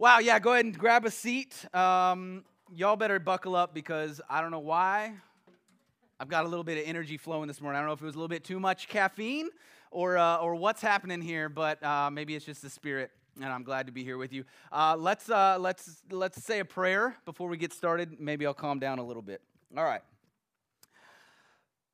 [0.00, 1.54] Wow, yeah, go ahead and grab a seat.
[1.74, 2.42] Um,
[2.74, 5.12] y'all better buckle up because I don't know why.
[6.18, 7.76] I've got a little bit of energy flowing this morning.
[7.76, 9.50] I don't know if it was a little bit too much caffeine
[9.90, 13.62] or, uh, or what's happening here, but uh, maybe it's just the spirit, and I'm
[13.62, 14.46] glad to be here with you.
[14.72, 18.18] Uh, let's, uh, let's, let's say a prayer before we get started.
[18.18, 19.42] Maybe I'll calm down a little bit.
[19.76, 20.00] All right.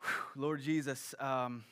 [0.02, 1.64] Whew, Lord Jesus, um,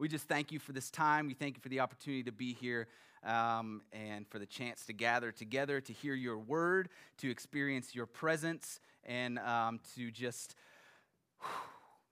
[0.00, 1.28] we just thank you for this time.
[1.28, 2.88] We thank you for the opportunity to be here
[3.24, 6.88] um, and for the chance to gather together to hear your word,
[7.18, 10.54] to experience your presence, and um, to just
[11.40, 11.48] whew,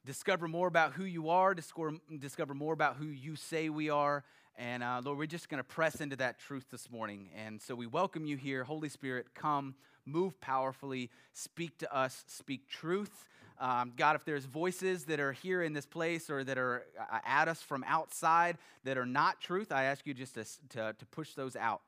[0.05, 4.25] discover more about who you are, discover, discover more about who you say we are.
[4.57, 7.31] And uh, Lord, we're just going to press into that truth this morning.
[7.35, 8.65] And so we welcome you here.
[8.65, 9.75] Holy Spirit, come,
[10.05, 13.29] move powerfully, speak to us, speak truth.
[13.61, 17.19] Um, God, if there's voices that are here in this place or that are uh,
[17.25, 21.07] at us from outside that are not truth, I ask you just to, to, to
[21.07, 21.83] push those out.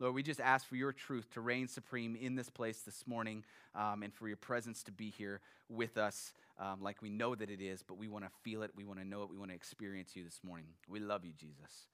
[0.00, 3.44] Lord, we just ask for your truth to reign supreme in this place this morning
[3.74, 7.50] um, and for your presence to be here with us um, like we know that
[7.50, 9.50] it is, but we want to feel it, we want to know it, we want
[9.50, 10.66] to experience you this morning.
[10.88, 11.86] We love you, Jesus.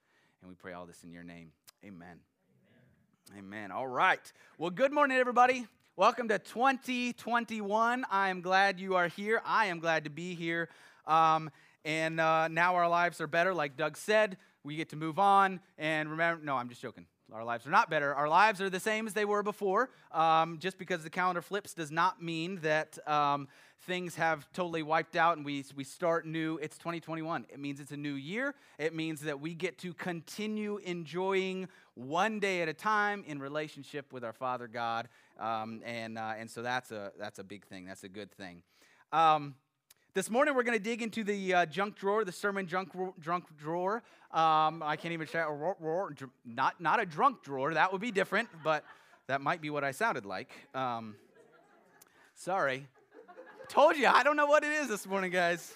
[0.42, 1.52] And we pray all this in your name.
[1.84, 2.18] Amen.
[3.32, 3.38] Amen.
[3.38, 3.72] Amen.
[3.72, 4.32] All right.
[4.58, 5.66] Well, good morning, everybody.
[6.00, 8.06] Welcome to 2021.
[8.10, 9.42] I am glad you are here.
[9.44, 10.70] I am glad to be here.
[11.06, 11.50] Um,
[11.84, 14.38] and uh, now our lives are better, like Doug said.
[14.64, 15.60] We get to move on.
[15.76, 17.04] And remember, no, I'm just joking.
[17.30, 18.14] Our lives are not better.
[18.14, 19.90] Our lives are the same as they were before.
[20.10, 23.46] Um, just because the calendar flips does not mean that um,
[23.82, 26.58] things have totally wiped out and we, we start new.
[26.58, 27.46] It's 2021.
[27.52, 28.54] It means it's a new year.
[28.78, 34.12] It means that we get to continue enjoying one day at a time in relationship
[34.12, 35.08] with our Father God.
[35.41, 37.86] Um, and, uh, and so that's a, that's a big thing.
[37.86, 38.62] That's a good thing.
[39.10, 39.55] Um,
[40.12, 43.44] this morning we're going to dig into the uh, junk drawer, the sermon junk, junk
[43.56, 44.02] drawer.
[44.32, 45.42] Um, I can't even say
[46.44, 47.74] not not a drunk drawer.
[47.74, 48.84] That would be different, but
[49.28, 50.50] that might be what I sounded like.
[50.74, 51.14] Um,
[52.34, 52.86] sorry,
[53.69, 55.75] told you I don't know what it is this morning, guys.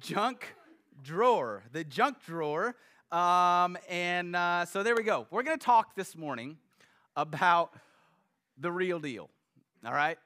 [0.00, 0.54] Junk
[1.02, 2.76] drawer, the junk drawer,
[3.10, 5.26] um, and uh, so there we go.
[5.30, 6.56] We're going to talk this morning
[7.16, 7.72] about
[8.58, 9.30] the real deal.
[9.84, 10.18] All right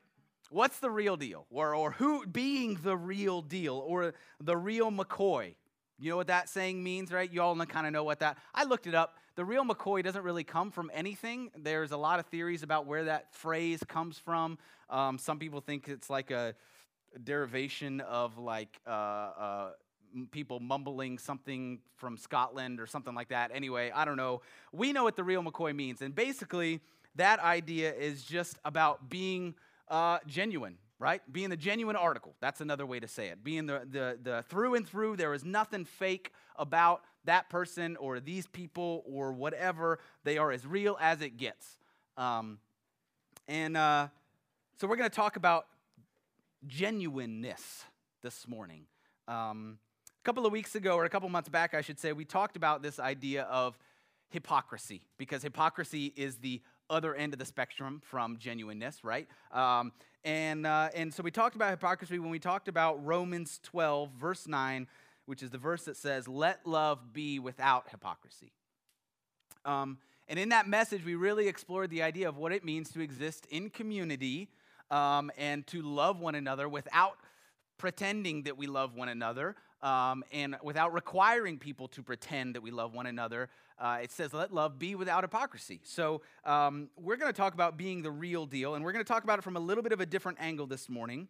[0.53, 1.47] what's the real deal?
[1.51, 5.55] Or, or who being the real deal or the real McCoy?
[5.99, 7.33] You know what that saying means, right?
[7.33, 8.39] You all kind of know what that.
[8.55, 9.17] I looked it up.
[9.35, 11.51] The real McCoy doesn't really come from anything.
[11.57, 14.59] There's a lot of theories about where that phrase comes from.
[14.91, 16.55] Um, some people think it's like a
[17.23, 19.71] derivation of like uh, uh,
[20.33, 23.53] people mumbling something from Scotland or something like that.
[23.55, 24.43] Anyway, I don't know.
[24.73, 26.81] We know what the real McCoy means, and basically,
[27.17, 29.55] that idea is just about being
[29.89, 31.21] uh, genuine, right?
[31.31, 32.35] Being the genuine article.
[32.41, 33.45] That's another way to say it.
[33.45, 38.21] Being the, the, the through and through, there is nothing fake about that person or
[38.21, 39.99] these people or whatever.
[40.25, 41.79] They are as real as it gets.
[42.17, 42.59] Um,
[43.47, 44.09] and uh,
[44.79, 45.67] so we're going to talk about
[46.67, 47.85] genuineness
[48.23, 48.87] this morning.
[49.29, 49.79] Um,
[50.21, 52.57] a couple of weeks ago, or a couple months back, I should say, we talked
[52.57, 53.77] about this idea of
[54.31, 59.29] hypocrisy because hypocrisy is the other end of the spectrum from genuineness, right?
[59.53, 59.93] Um,
[60.25, 64.47] and, uh, and so we talked about hypocrisy when we talked about Romans 12, verse
[64.47, 64.87] 9,
[65.27, 68.53] which is the verse that says, Let love be without hypocrisy.
[69.65, 69.99] Um,
[70.29, 73.47] and in that message, we really explored the idea of what it means to exist
[73.51, 74.49] in community
[74.91, 77.17] um, and to love one another without
[77.79, 82.71] pretending that we love one another um, and without requiring people to pretend that we
[82.71, 83.49] love one another
[83.83, 85.81] uh, it says, let love be without hypocrisy.
[85.83, 89.13] So um, we're going to talk about being the real deal, and we're going to
[89.13, 91.27] talk about it from a little bit of a different angle this morning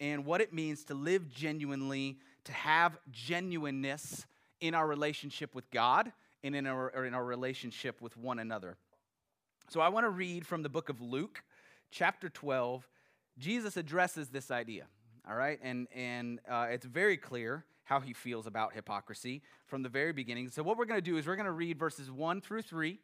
[0.00, 4.26] and what it means to live genuinely, to have genuineness
[4.60, 8.76] in our relationship with God and in our, in our relationship with one another.
[9.70, 11.42] So I want to read from the book of Luke,
[11.90, 12.86] chapter 12.
[13.38, 14.84] Jesus addresses this idea,
[15.26, 15.58] all right?
[15.62, 20.48] And, and uh, it's very clear how he feels about hypocrisy from the very beginning.
[20.48, 22.98] So, what we're going to do is we're going to read verses 1 through 3.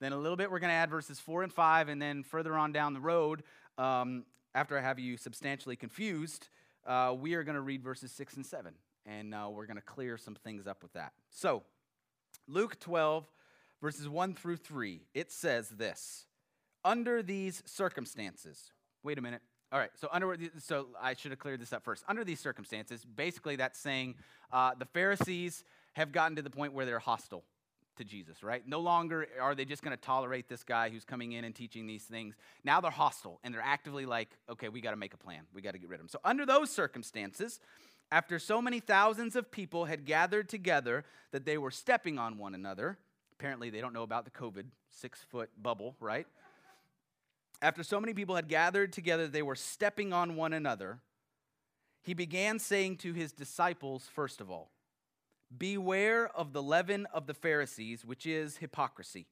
[0.00, 1.88] Then, a little bit, we're going to add verses 4 and 5.
[1.88, 3.42] And then, further on down the road,
[3.78, 4.24] um,
[4.54, 6.48] after I have you substantially confused,
[6.86, 8.74] uh, we are going to read verses 6 and 7.
[9.06, 11.12] And uh, we're going to clear some things up with that.
[11.30, 11.62] So,
[12.46, 13.26] Luke 12,
[13.80, 16.26] verses 1 through 3, it says this
[16.84, 18.72] Under these circumstances,
[19.02, 19.42] wait a minute.
[19.70, 22.02] All right, so under so I should have cleared this up first.
[22.08, 24.14] Under these circumstances, basically that's saying
[24.50, 25.62] uh, the Pharisees
[25.92, 27.44] have gotten to the point where they're hostile
[27.96, 28.66] to Jesus, right?
[28.66, 31.86] No longer are they just going to tolerate this guy who's coming in and teaching
[31.86, 32.34] these things.
[32.64, 35.42] Now they're hostile and they're actively like, okay, we got to make a plan.
[35.52, 36.08] We got to get rid of him.
[36.08, 37.60] So under those circumstances,
[38.10, 42.54] after so many thousands of people had gathered together that they were stepping on one
[42.54, 42.98] another,
[43.38, 46.26] Apparently, they don't know about the COVID six foot bubble, right?
[47.60, 51.00] After so many people had gathered together, they were stepping on one another.
[52.02, 54.70] He began saying to his disciples, first of all,
[55.56, 59.26] Beware of the leaven of the Pharisees, which is hypocrisy.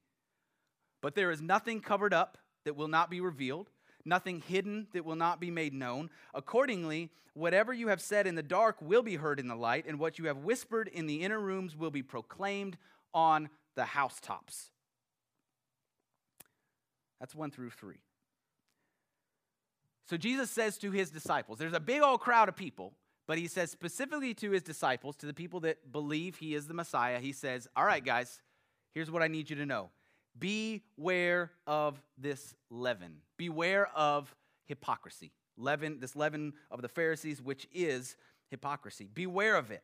[1.03, 3.71] But there is nothing covered up that will not be revealed,
[4.05, 6.11] nothing hidden that will not be made known.
[6.35, 9.99] Accordingly, whatever you have said in the dark will be heard in the light, and
[9.99, 12.79] what you have whispered in the inner rooms will be proclaimed
[13.13, 14.71] on the housetops.
[17.21, 18.06] That's one through three.
[20.07, 22.93] So Jesus says to his disciples, there's a big old crowd of people,
[23.27, 26.75] but he says specifically to his disciples, to the people that believe he is the
[26.75, 28.41] Messiah, he says, All right, guys,
[28.95, 29.91] here's what I need you to know
[30.39, 34.35] beware of this leaven, beware of
[34.67, 35.33] hypocrisy.
[35.57, 38.17] Leaven, this leaven of the Pharisees, which is
[38.51, 39.09] hypocrisy.
[39.13, 39.83] Beware of it.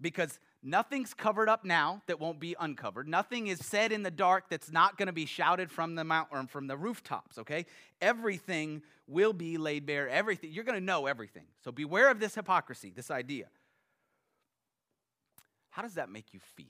[0.00, 3.06] Because Nothing's covered up now that won't be uncovered.
[3.06, 6.28] Nothing is said in the dark that's not going to be shouted from the mount
[6.32, 7.66] or from the rooftops, okay?
[8.00, 10.08] Everything will be laid bare.
[10.08, 10.50] Everything.
[10.52, 11.44] You're going to know everything.
[11.62, 13.48] So beware of this hypocrisy, this idea.
[15.68, 16.66] How does that make you feel?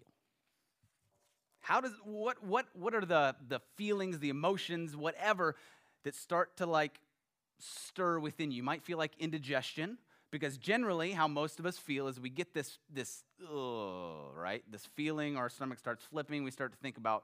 [1.61, 5.55] How does what what what are the the feelings, the emotions, whatever
[6.03, 7.01] that start to like
[7.61, 8.59] stir within you?
[8.59, 9.99] You might feel like indigestion
[10.35, 14.65] because generally how most of us feel is we get this this ugh, right?
[14.69, 17.23] This feeling our stomach starts flipping we start to think about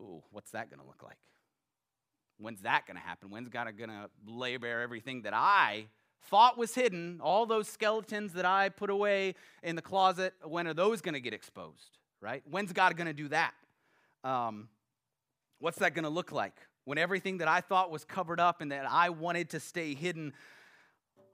[0.00, 1.18] oh what's that to look like?
[2.38, 3.30] When's that to happen?
[3.30, 3.72] When's god to
[4.28, 5.86] lay bare everything that i
[6.30, 9.34] thought was hidden all those skeletons that i put away
[9.64, 12.44] in the closet when are those to get exposed right?
[12.48, 13.54] When's god to do that?
[14.22, 14.68] Um,
[15.58, 16.54] what's that to look like?
[16.84, 20.32] When everything that i thought was covered up and that i wanted to stay hidden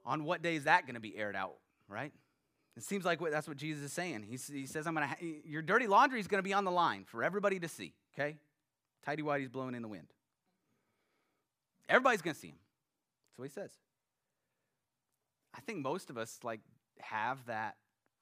[0.05, 1.55] on what day is that going to be aired out,
[1.87, 2.13] right?
[2.77, 4.23] It seems like that's what Jesus is saying.
[4.23, 6.71] He, he says, I'm gonna ha- your dirty laundry is going to be on the
[6.71, 8.37] line for everybody to see, okay?
[9.05, 10.07] Tidy whitey's blowing in the wind.
[11.87, 12.57] Everybody's going to see him.
[13.29, 13.71] That's what he says.
[15.55, 16.59] I think most of us like
[16.99, 17.75] have that,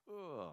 [0.09, 0.51] ugh,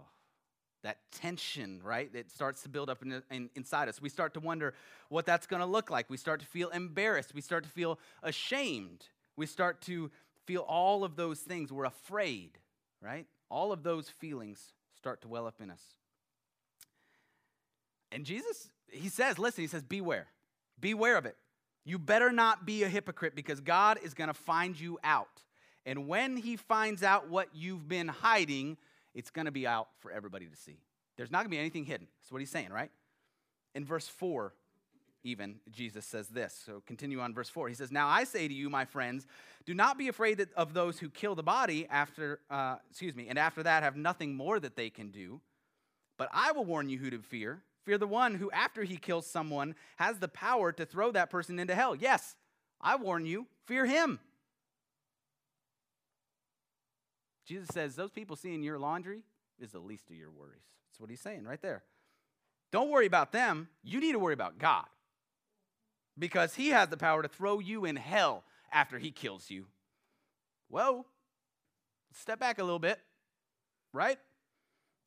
[0.82, 2.10] that tension, right?
[2.12, 4.00] That starts to build up in, in, inside us.
[4.00, 4.74] We start to wonder
[5.08, 6.08] what that's going to look like.
[6.08, 7.34] We start to feel embarrassed.
[7.34, 9.04] We start to feel ashamed.
[9.36, 10.10] We start to
[10.50, 11.72] feel all of those things.
[11.72, 12.58] We're afraid,
[13.00, 13.24] right?
[13.50, 14.60] All of those feelings
[14.96, 15.80] start to well up in us.
[18.10, 20.26] And Jesus, he says, listen, he says, beware.
[20.80, 21.36] Beware of it.
[21.84, 25.44] You better not be a hypocrite because God is going to find you out.
[25.86, 28.76] And when he finds out what you've been hiding,
[29.14, 30.80] it's going to be out for everybody to see.
[31.16, 32.08] There's not going to be anything hidden.
[32.20, 32.90] That's what he's saying, right?
[33.76, 34.52] In verse 4,
[35.22, 36.58] even, Jesus says this.
[36.64, 37.68] So continue on verse 4.
[37.68, 39.26] He says, Now I say to you, my friends,
[39.66, 43.38] do not be afraid of those who kill the body after, uh, excuse me, and
[43.38, 45.40] after that have nothing more that they can do.
[46.16, 47.62] But I will warn you who to fear.
[47.84, 51.58] Fear the one who, after he kills someone, has the power to throw that person
[51.58, 51.94] into hell.
[51.94, 52.36] Yes,
[52.80, 54.20] I warn you, fear him.
[57.46, 59.22] Jesus says, Those people seeing your laundry
[59.58, 60.62] is the least of your worries.
[60.88, 61.82] That's what he's saying right there.
[62.70, 63.68] Don't worry about them.
[63.82, 64.86] You need to worry about God
[66.20, 69.66] because he has the power to throw you in hell after he kills you.
[70.68, 71.06] Whoa,
[72.12, 73.00] step back a little bit,
[73.92, 74.18] right?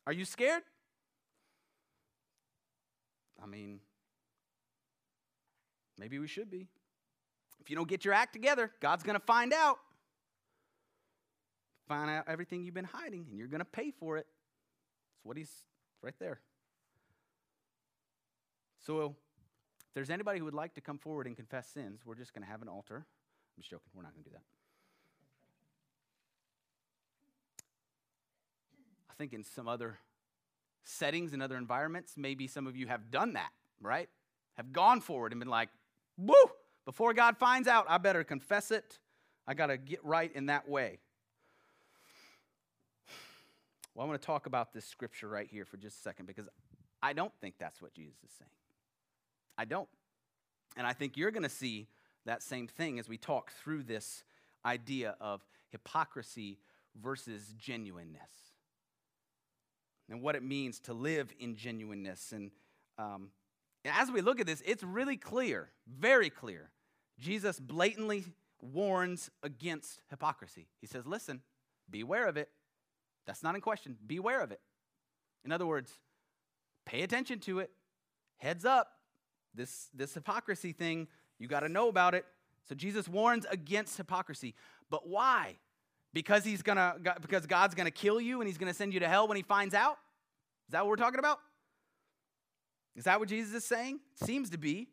[0.05, 0.63] Are you scared?
[3.41, 3.79] I mean,
[5.97, 6.67] maybe we should be.
[7.61, 9.77] If you don't get your act together, God's going to find out.
[11.87, 14.25] Find out everything you've been hiding, and you're going to pay for it.
[15.13, 15.51] That's what he's
[16.01, 16.39] right there.
[18.85, 19.15] So
[19.93, 22.43] if there's anybody who would like to come forward and confess sins, we're just going
[22.43, 22.95] to have an altar.
[22.95, 23.91] I'm just joking.
[23.93, 24.41] We're not going to do that.
[29.11, 29.99] I think in some other
[30.83, 34.09] settings and other environments, maybe some of you have done that, right?
[34.57, 35.69] Have gone forward and been like,
[36.17, 36.33] woo,
[36.85, 38.97] before God finds out, I better confess it.
[39.45, 40.97] I got to get right in that way.
[43.93, 46.49] Well, I want to talk about this scripture right here for just a second because
[47.03, 48.49] I don't think that's what Jesus is saying.
[49.57, 49.89] I don't.
[50.75, 51.87] And I think you're going to see
[52.25, 54.23] that same thing as we talk through this
[54.65, 56.59] idea of hypocrisy
[57.01, 58.21] versus genuineness
[60.09, 62.31] and what it means to live in genuineness.
[62.31, 62.51] And,
[62.97, 63.29] um,
[63.85, 66.71] as we look at this, it's really clear, very clear.
[67.19, 68.25] Jesus blatantly
[68.61, 70.67] warns against hypocrisy.
[70.79, 71.41] He says, listen,
[71.89, 72.49] beware of it.
[73.25, 73.97] That's not in question.
[74.05, 74.61] Beware of it.
[75.43, 75.91] In other words,
[76.85, 77.71] pay attention to it.
[78.37, 78.89] Heads up.
[79.53, 81.07] This, this hypocrisy thing,
[81.39, 82.25] you got to know about it.
[82.67, 84.55] So Jesus warns against hypocrisy.
[84.89, 85.57] But why?
[86.13, 89.27] Because he's gonna because God's gonna kill you and he's gonna send you to hell
[89.27, 89.97] when he finds out?
[90.67, 91.39] Is that what we're talking about?
[92.95, 93.99] Is that what Jesus is saying?
[94.23, 94.87] Seems to be.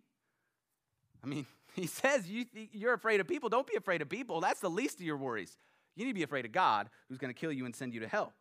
[1.23, 3.49] I mean, he says you, you're afraid of people.
[3.49, 4.41] Don't be afraid of people.
[4.41, 5.57] That's the least of your worries.
[5.97, 8.09] You need to be afraid of God, who's to kill you and send you to
[8.09, 8.33] hell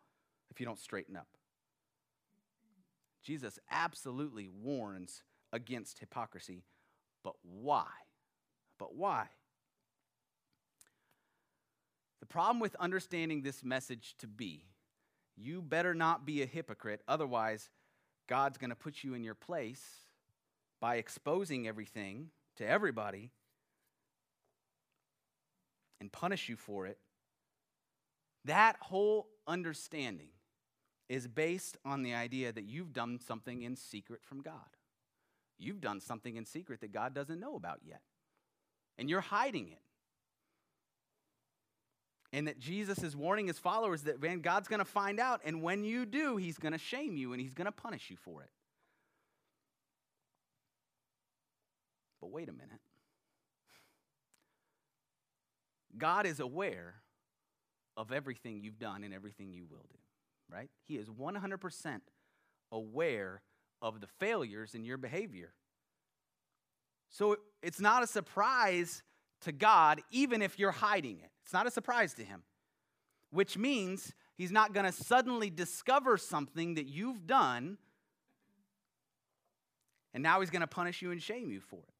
[0.50, 1.26] if you don't straighten up.
[3.22, 6.64] Jesus absolutely warns against hypocrisy,
[7.22, 7.86] but why?
[8.78, 9.26] But why?
[12.20, 14.64] The problem with understanding this message to be,
[15.36, 17.70] you better not be a hypocrite, otherwise,
[18.28, 19.82] God's going to put you in your place
[20.80, 23.32] by exposing everything to everybody
[26.00, 26.98] and punish you for it.
[28.44, 30.28] That whole understanding
[31.08, 34.76] is based on the idea that you've done something in secret from God.
[35.60, 38.00] You've done something in secret that God doesn't know about yet,
[38.98, 39.80] and you're hiding it.
[42.32, 45.62] And that Jesus is warning his followers that, man, God's going to find out, and
[45.62, 48.42] when you do, he's going to shame you and he's going to punish you for
[48.42, 48.50] it.
[52.20, 52.78] But wait a minute.
[55.98, 56.94] God is aware
[57.96, 59.98] of everything you've done and everything you will do
[60.50, 60.70] right?
[60.86, 62.00] He is 100%
[62.72, 63.42] aware
[63.82, 65.52] of the failures in your behavior.
[67.08, 69.02] So it's not a surprise
[69.42, 71.30] to God, even if you're hiding it.
[71.44, 72.42] It's not a surprise to Him,
[73.30, 77.78] which means He's not going to suddenly discover something that you've done,
[80.14, 81.94] and now He's going to punish you and shame you for it.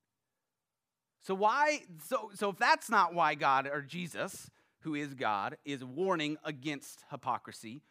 [1.23, 1.81] So, why?
[2.07, 7.05] So, so if that's not why God or Jesus, who is God, is warning against
[7.11, 7.83] hypocrisy,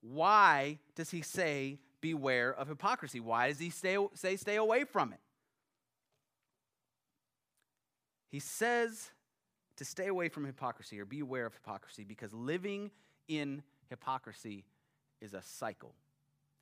[0.00, 3.20] why does he say, beware of hypocrisy?
[3.20, 5.20] Why does he stay, say, stay away from it?
[8.30, 9.10] He says
[9.76, 12.90] to stay away from hypocrisy or be aware of hypocrisy because living
[13.28, 14.64] in hypocrisy
[15.20, 15.94] is a cycle.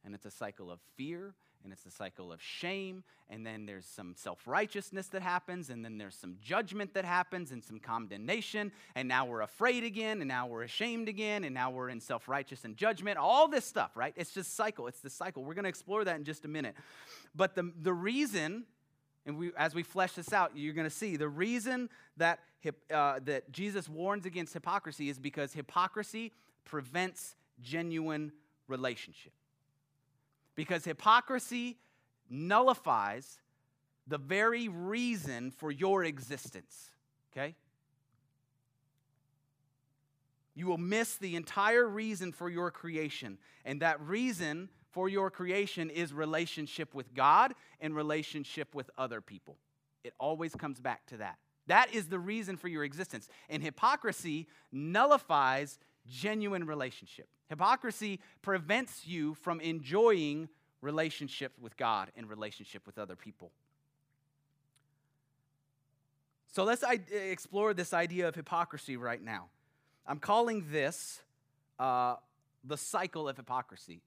[0.04, 3.86] And it's a cycle of fear and it's the cycle of shame, and then there's
[3.86, 8.70] some self righteousness that happens, and then there's some judgment that happens, and some condemnation,
[8.94, 12.28] and now we're afraid again, and now we're ashamed again, and now we're in self
[12.28, 13.18] righteous and judgment.
[13.18, 14.12] All this stuff, right?
[14.16, 14.86] It's just cycle.
[14.86, 15.42] It's the cycle.
[15.42, 16.74] We're going to explore that in just a minute.
[17.34, 18.64] But the, the reason,
[19.24, 22.40] and we, as we flesh this out, you're going to see the reason that,
[22.92, 26.32] uh, that Jesus warns against hypocrisy is because hypocrisy
[26.64, 28.32] prevents genuine
[28.68, 29.32] relationship
[30.54, 31.78] because hypocrisy
[32.28, 33.38] nullifies
[34.06, 36.90] the very reason for your existence.
[37.32, 37.54] Okay?
[40.54, 43.38] You will miss the entire reason for your creation.
[43.64, 49.56] And that reason for your creation is relationship with God and relationship with other people.
[50.04, 51.38] It always comes back to that.
[51.66, 53.28] That is the reason for your existence.
[53.48, 57.28] And hypocrisy nullifies genuine relationship.
[57.48, 60.48] Hypocrisy prevents you from enjoying
[60.80, 63.50] relationship with God and relationship with other people.
[66.52, 69.48] So let's explore this idea of hypocrisy right now.
[70.06, 71.20] I'm calling this
[71.78, 72.16] uh,
[72.64, 74.00] the cycle of hypocrisy.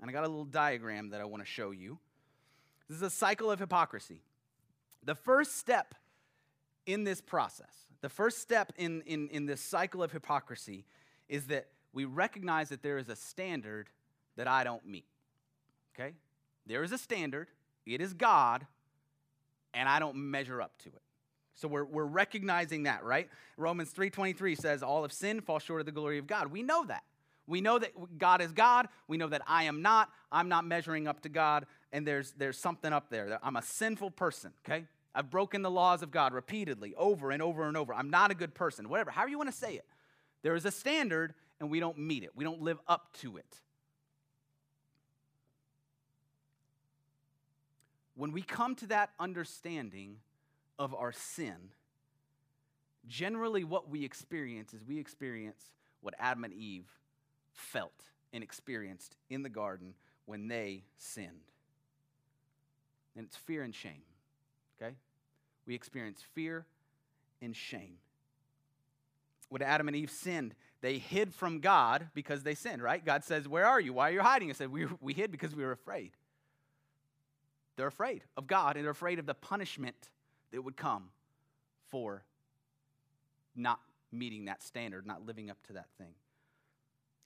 [0.00, 1.98] And I got a little diagram that I want to show you.
[2.88, 4.22] This is a cycle of hypocrisy.
[5.04, 5.94] The first step
[6.86, 10.84] in this process, the first step in, in, in this cycle of hypocrisy
[11.28, 13.88] is that we recognize that there is a standard
[14.36, 15.06] that I don't meet.
[15.94, 16.14] Okay?
[16.66, 17.48] There is a standard,
[17.86, 18.66] it is God,
[19.72, 21.02] and I don't measure up to it.
[21.54, 23.28] So we're, we're recognizing that, right?
[23.56, 26.50] Romans 3.23 says, all of sin fall short of the glory of God.
[26.50, 27.04] We know that.
[27.46, 28.88] We know that God is God.
[29.06, 30.08] We know that I am not.
[30.32, 31.66] I'm not measuring up to God.
[31.92, 33.38] And there's, there's something up there.
[33.42, 34.86] I'm a sinful person, okay?
[35.14, 37.94] I've broken the laws of God repeatedly, over and over and over.
[37.94, 39.84] I'm not a good person, whatever, however you want to say it.
[40.42, 41.34] There is a standard,
[41.64, 42.28] and we don't meet it.
[42.34, 43.60] We don't live up to it.
[48.14, 50.18] When we come to that understanding
[50.78, 51.70] of our sin,
[53.06, 55.70] generally what we experience is we experience
[56.02, 56.84] what Adam and Eve
[57.54, 58.04] felt
[58.34, 59.94] and experienced in the garden
[60.26, 61.48] when they sinned.
[63.16, 64.02] And it's fear and shame,
[64.76, 64.96] okay?
[65.66, 66.66] We experience fear
[67.40, 67.96] and shame
[69.54, 70.52] when Adam and Eve sinned,
[70.84, 73.02] they hid from God because they sinned, right?
[73.02, 73.94] God says, Where are you?
[73.94, 74.50] Why are you hiding?
[74.50, 76.10] I said, We, we hid because we were afraid.
[77.76, 80.10] They're afraid of God and they're afraid of the punishment
[80.52, 81.04] that would come
[81.88, 82.22] for
[83.56, 83.80] not
[84.12, 86.12] meeting that standard, not living up to that thing.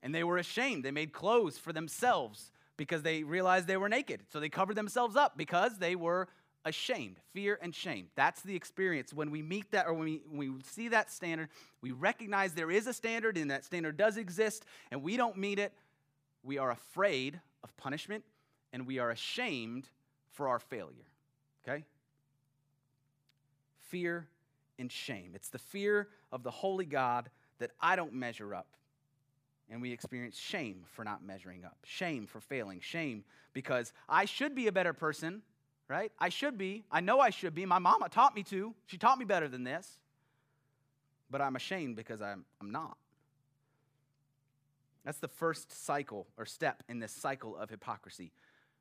[0.04, 0.84] And they were ashamed.
[0.84, 4.20] They made clothes for themselves because they realized they were naked.
[4.28, 6.28] So they covered themselves up because they were
[6.64, 7.16] ashamed.
[7.32, 8.08] Fear and shame.
[8.14, 9.12] That's the experience.
[9.12, 11.48] When we meet that or when we, when we see that standard,
[11.80, 15.58] we recognize there is a standard and that standard does exist and we don't meet
[15.58, 15.72] it.
[16.42, 18.24] We are afraid of punishment
[18.72, 19.88] and we are ashamed
[20.32, 21.06] for our failure.
[21.66, 21.84] Okay?
[23.88, 24.28] Fear
[24.78, 25.32] and shame.
[25.34, 28.68] It's the fear of the holy God that I don't measure up.
[29.70, 34.54] And we experience shame for not measuring up, shame for failing, shame because I should
[34.54, 35.42] be a better person,
[35.88, 36.12] right?
[36.18, 36.84] I should be.
[36.90, 37.64] I know I should be.
[37.66, 38.74] My mama taught me to.
[38.86, 39.98] She taught me better than this.
[41.30, 42.96] But I'm ashamed because I'm, I'm not.
[45.04, 48.30] That's the first cycle or step in this cycle of hypocrisy.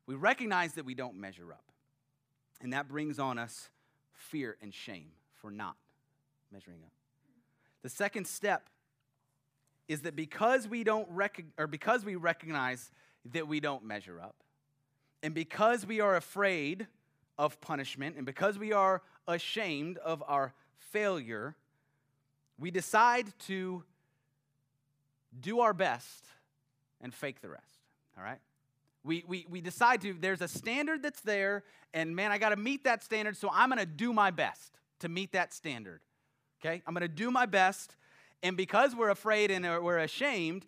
[0.06, 1.64] We recognize that we don't measure up.
[2.60, 3.70] And that brings on us
[4.12, 5.76] fear and shame for not
[6.52, 6.92] measuring up.
[7.82, 8.68] The second step
[9.86, 12.90] is that because we don't rec- or because we recognize
[13.32, 14.36] that we don't measure up,
[15.22, 16.86] and because we are afraid
[17.38, 21.54] of punishment, and because we are ashamed of our failure,
[22.58, 23.84] we decide to
[25.38, 26.26] do our best
[27.00, 27.64] and fake the rest.
[28.16, 28.38] All right?
[29.04, 31.62] We, we, we decide to, there's a standard that's there,
[31.94, 34.78] and man, I got to meet that standard, so I'm going to do my best
[35.00, 36.00] to meet that standard.
[36.60, 36.82] Okay?
[36.86, 37.94] I'm going to do my best.
[38.42, 40.64] And because we're afraid and we're ashamed,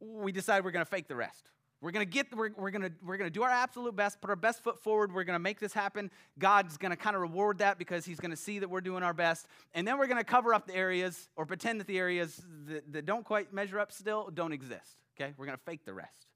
[0.00, 1.50] we decide we're going to fake the rest.
[1.80, 4.20] We're going to get we're, we're going to we're going to do our absolute best,
[4.20, 5.14] put our best foot forward.
[5.14, 6.10] We're going to make this happen.
[6.38, 9.04] God's going to kind of reward that because he's going to see that we're doing
[9.04, 9.46] our best.
[9.74, 12.92] And then we're going to cover up the areas or pretend that the areas that,
[12.92, 14.96] that don't quite measure up still don't exist.
[15.20, 15.32] Okay?
[15.36, 16.26] We're going to fake the rest.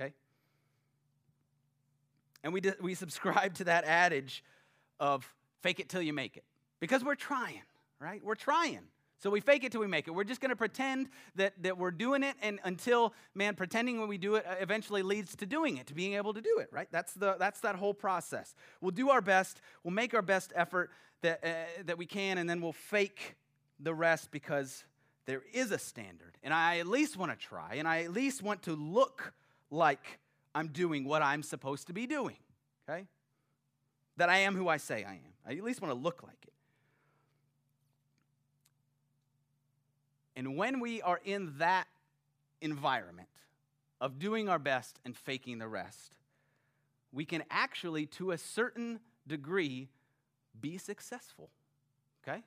[0.00, 0.14] Okay?
[2.42, 4.42] And we we subscribe to that adage
[4.98, 5.30] of
[5.60, 6.44] fake it till you make it.
[6.80, 7.60] Because we're trying,
[8.00, 8.24] right?
[8.24, 8.80] We're trying.
[9.20, 10.12] So we fake it till we make it.
[10.12, 14.08] We're just going to pretend that, that we're doing it, and until, man, pretending when
[14.08, 16.68] we do it uh, eventually leads to doing it, to being able to do it,
[16.70, 16.86] right?
[16.92, 18.54] That's, the, that's that whole process.
[18.80, 20.90] We'll do our best, we'll make our best effort
[21.22, 23.34] that, uh, that we can, and then we'll fake
[23.80, 24.84] the rest because
[25.26, 26.38] there is a standard.
[26.44, 29.32] And I at least want to try, and I at least want to look
[29.70, 30.20] like
[30.54, 32.36] I'm doing what I'm supposed to be doing,
[32.88, 33.06] okay?
[34.16, 35.32] That I am who I say I am.
[35.44, 36.52] I at least want to look like it.
[40.38, 41.88] And when we are in that
[42.60, 43.28] environment
[44.00, 46.14] of doing our best and faking the rest,
[47.12, 49.88] we can actually, to a certain degree,
[50.60, 51.50] be successful.
[52.22, 52.44] Okay?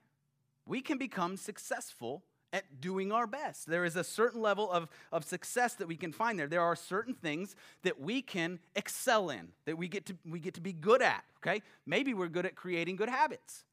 [0.66, 2.24] We can become successful
[2.54, 3.68] at doing our best.
[3.68, 6.48] There is a certain level of, of success that we can find there.
[6.48, 10.54] There are certain things that we can excel in, that we get to, we get
[10.54, 11.26] to be good at.
[11.40, 11.62] Okay?
[11.86, 13.66] Maybe we're good at creating good habits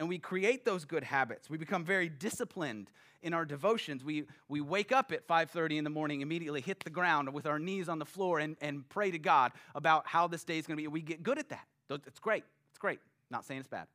[0.00, 1.50] and we create those good habits.
[1.50, 2.90] We become very disciplined
[3.22, 4.02] in our devotions.
[4.02, 7.58] We, we wake up at 5.30 in the morning, immediately hit the ground with our
[7.58, 10.78] knees on the floor and, and pray to God about how this day is going
[10.78, 10.88] to be.
[10.88, 11.66] We get good at that.
[11.90, 12.44] It's great.
[12.70, 12.98] It's great.
[13.30, 13.88] Not saying it's bad.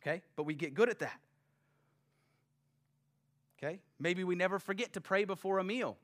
[0.00, 0.22] Okay?
[0.34, 1.20] But we get good at that.
[3.58, 3.80] Okay?
[4.00, 5.98] Maybe we never forget to pray before a meal.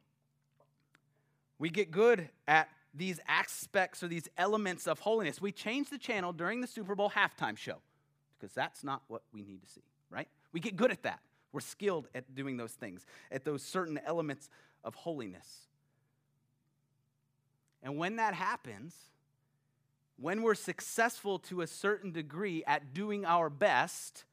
[1.59, 5.41] We get good at these aspects or these elements of holiness.
[5.41, 7.79] We change the channel during the Super Bowl halftime show
[8.39, 10.29] because that's not what we need to see, right?
[10.53, 11.21] We get good at that.
[11.53, 14.51] We're skilled at doing those things, at those certain elements
[14.83, 15.69] of holiness.
[17.83, 18.95] And when that happens,
[20.17, 24.25] when we're successful to a certain degree at doing our best,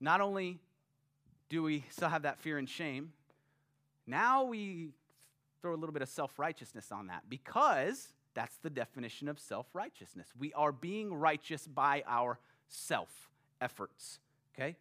[0.00, 0.58] not only
[1.48, 3.12] do we still have that fear and shame,
[4.06, 4.90] now we
[5.60, 9.66] throw a little bit of self righteousness on that because that's the definition of self
[9.72, 10.28] righteousness.
[10.38, 12.38] We are being righteous by our
[12.70, 13.28] self
[13.60, 14.18] efforts,
[14.54, 14.76] okay?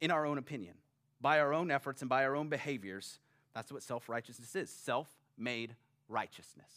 [0.00, 0.74] In our own opinion,
[1.20, 3.18] by our own efforts and by our own behaviors.
[3.54, 5.74] That's what self righteousness is self made
[6.08, 6.70] righteousness.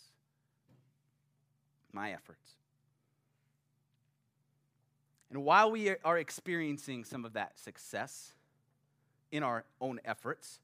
[1.91, 2.55] My efforts.
[5.29, 8.33] And while we are experiencing some of that success
[9.31, 10.59] in our own efforts,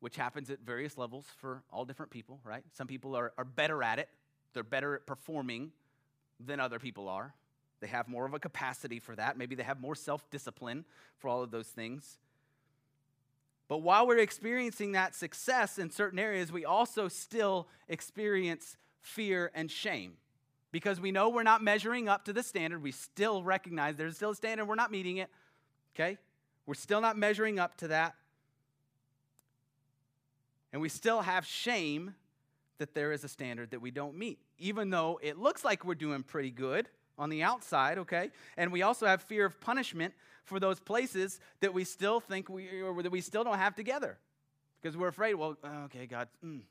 [0.00, 2.64] which happens at various levels for all different people, right?
[2.72, 4.08] Some people are, are better at it,
[4.54, 5.70] they're better at performing
[6.44, 7.32] than other people are.
[7.82, 9.36] They have more of a capacity for that.
[9.36, 10.84] Maybe they have more self discipline
[11.18, 12.18] for all of those things.
[13.66, 19.68] But while we're experiencing that success in certain areas, we also still experience fear and
[19.68, 20.12] shame
[20.70, 22.82] because we know we're not measuring up to the standard.
[22.82, 25.28] We still recognize there's still a standard, we're not meeting it.
[25.96, 26.18] Okay?
[26.66, 28.14] We're still not measuring up to that.
[30.72, 32.14] And we still have shame
[32.78, 35.96] that there is a standard that we don't meet, even though it looks like we're
[35.96, 38.30] doing pretty good on the outside, okay?
[38.56, 42.82] And we also have fear of punishment for those places that we still think we,
[42.82, 44.18] or that we still don't have together.
[44.80, 46.62] Because we're afraid, well, okay, God, mm,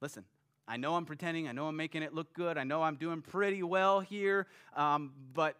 [0.00, 0.24] listen,
[0.66, 3.20] I know I'm pretending, I know I'm making it look good, I know I'm doing
[3.20, 5.56] pretty well here, um, but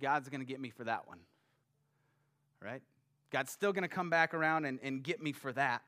[0.00, 1.18] God's going to get me for that one,
[2.60, 2.82] right?
[3.30, 5.82] God's still going to come back around and, and get me for that.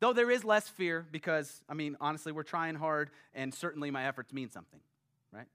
[0.00, 4.06] Though there is less fear because, I mean, honestly, we're trying hard and certainly my
[4.06, 4.80] efforts mean something,
[5.32, 5.46] right?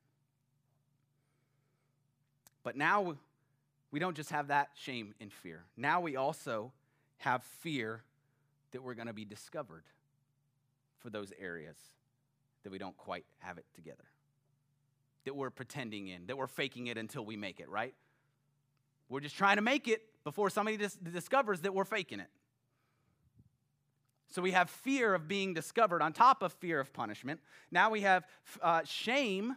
[2.64, 3.16] But now
[3.92, 5.64] we don't just have that shame and fear.
[5.78, 6.72] Now we also
[7.18, 8.04] have fear
[8.72, 9.84] that we're going to be discovered
[11.00, 11.78] for those areas
[12.64, 14.04] that we don't quite have it together,
[15.26, 17.94] that we're pretending in, that we're faking it until we make it, right?
[19.08, 22.30] We're just trying to make it before somebody dis- discovers that we're faking it.
[24.32, 27.40] So we have fear of being discovered on top of fear of punishment.
[27.72, 28.28] Now we have
[28.62, 29.56] uh, shame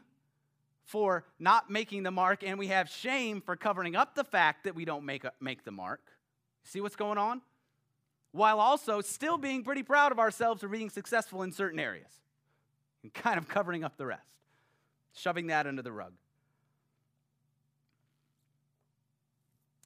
[0.93, 4.75] for not making the mark, and we have shame for covering up the fact that
[4.75, 6.03] we don't make, a, make the mark.
[6.65, 7.41] See what's going on?
[8.33, 12.13] While also still being pretty proud of ourselves for being successful in certain areas
[13.03, 14.29] and kind of covering up the rest,
[15.15, 16.13] shoving that under the rug.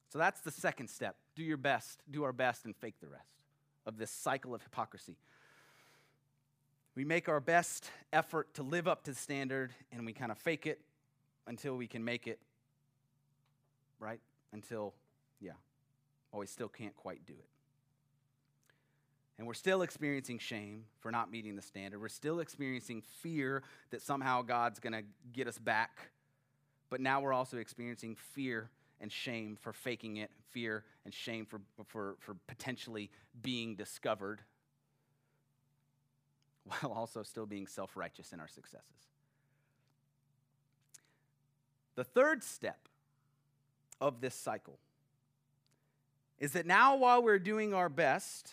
[0.09, 1.14] So that's the second step.
[1.37, 3.29] Do your best, do our best, and fake the rest
[3.87, 5.14] of this cycle of hypocrisy.
[6.97, 10.38] We make our best effort to live up to the standard and we kind of
[10.38, 10.81] fake it
[11.47, 12.39] until we can make it,
[13.99, 14.21] right?
[14.53, 14.95] Until,
[15.41, 15.53] yeah,
[16.33, 17.49] well, we still can't quite do it.
[19.39, 22.01] And we're still experiencing shame for not meeting the standard.
[22.01, 26.11] We're still experiencing fear that somehow God's going to get us back.
[26.89, 31.61] But now we're also experiencing fear and shame for faking it, fear and shame for,
[31.85, 33.11] for, for potentially
[33.43, 34.41] being discovered,
[36.81, 39.16] while also still being self righteous in our successes.
[41.97, 42.89] The third step
[44.01, 44.79] of this cycle
[46.39, 48.53] is that now, while we're doing our best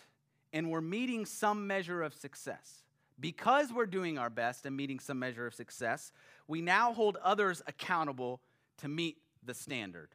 [0.53, 2.83] and we're meeting some measure of success,
[3.19, 6.11] because we're doing our best and meeting some measure of success,
[6.47, 8.39] we now hold others accountable
[8.77, 10.09] to meet the standard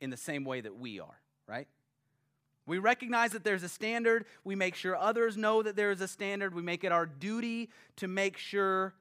[0.00, 1.68] in the same way that we are, right?
[2.66, 4.26] We recognize that there's a standard.
[4.44, 6.54] We make sure others know that there is a standard.
[6.54, 8.94] We make it our duty to make sure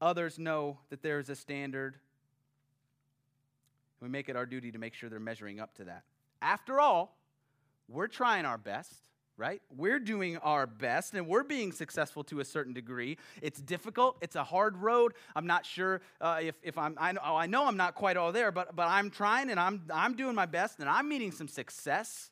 [0.00, 1.96] others know that there is a standard.
[4.00, 6.04] We make it our duty to make sure they're measuring up to that.
[6.42, 7.18] After all,
[7.88, 9.06] we're trying our best
[9.36, 9.60] right?
[9.76, 13.18] We're doing our best and we're being successful to a certain degree.
[13.42, 15.14] It's difficult, it's a hard road.
[15.34, 18.16] I'm not sure uh, if, if I'm, I know, oh, I know I'm not quite
[18.16, 21.32] all there, but, but I'm trying and I'm, I'm doing my best and I'm meeting
[21.32, 22.30] some success.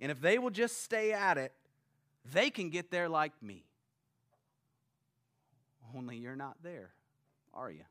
[0.00, 1.52] And if they will just stay at it,
[2.32, 3.64] they can get there like me.
[5.94, 6.90] Only you're not there,
[7.52, 7.84] are you?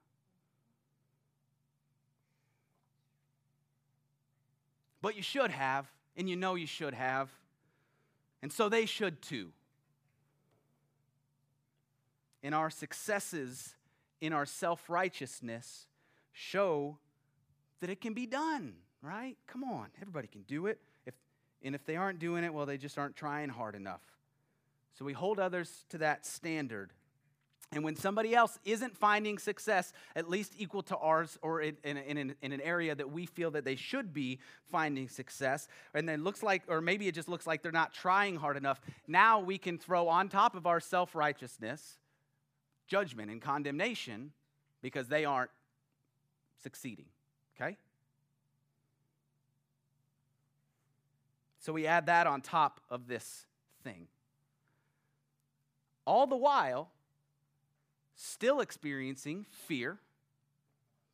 [5.02, 7.30] But you should have and you know you should have.
[8.42, 9.52] And so they should too.
[12.44, 13.76] And our successes
[14.20, 15.88] in our self righteousness
[16.32, 16.98] show
[17.82, 19.38] that it can be done, right?
[19.48, 20.80] Come on, everybody can do it.
[21.06, 21.14] If,
[21.64, 24.02] and if they aren't doing it, well, they just aren't trying hard enough.
[24.98, 26.92] So we hold others to that standard.
[27.74, 31.98] And when somebody else isn't finding success at least equal to ours or in, in,
[31.98, 36.20] in, in, an area that we feel that they should be finding success, and it
[36.20, 39.58] looks like, or maybe it just looks like they're not trying hard enough, now we
[39.58, 41.98] can throw on top of our self righteousness
[42.88, 44.34] judgment and condemnation
[44.82, 45.52] because they aren't
[46.62, 47.06] succeeding.
[47.56, 47.78] Okay?
[51.60, 53.46] So we add that on top of this
[53.82, 54.08] thing.
[56.06, 56.90] All the while,
[58.15, 60.00] still experiencing fear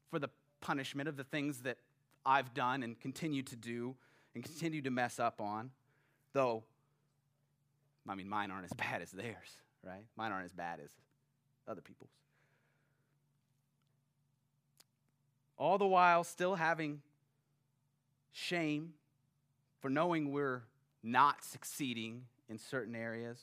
[0.09, 0.29] for the
[0.61, 1.77] punishment of the things that
[2.25, 3.95] I've done and continue to do
[4.35, 5.71] and continue to mess up on,
[6.33, 6.63] though,
[8.07, 10.05] I mean, mine aren't as bad as theirs, right?
[10.15, 10.91] Mine aren't as bad as
[11.67, 12.11] other people's.
[15.57, 17.01] All the while, still having
[18.31, 18.93] shame
[19.79, 20.61] for knowing we're
[21.01, 23.39] not succeeding in certain areas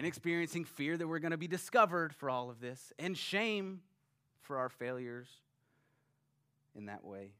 [0.00, 3.82] and experiencing fear that we're going to be discovered for all of this, and shame
[4.40, 5.28] for our failures
[6.74, 7.32] in that way.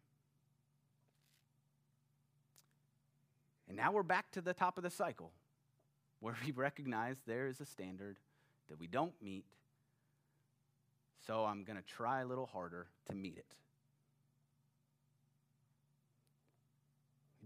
[3.66, 5.33] And now we're back to the top of the cycle
[6.20, 8.18] where we recognize there is a standard
[8.68, 9.46] that we don't meet.
[11.27, 13.46] So I'm going to try a little harder to meet it.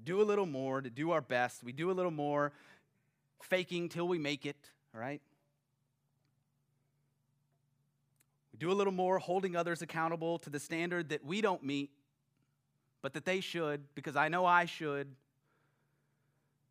[0.03, 1.63] Do a little more to do our best.
[1.63, 2.51] We do a little more
[3.43, 4.57] faking till we make it
[4.95, 5.21] all right?
[8.53, 11.91] We do a little more holding others accountable to the standard that we don't meet,
[13.03, 15.09] but that they should, because I know I should.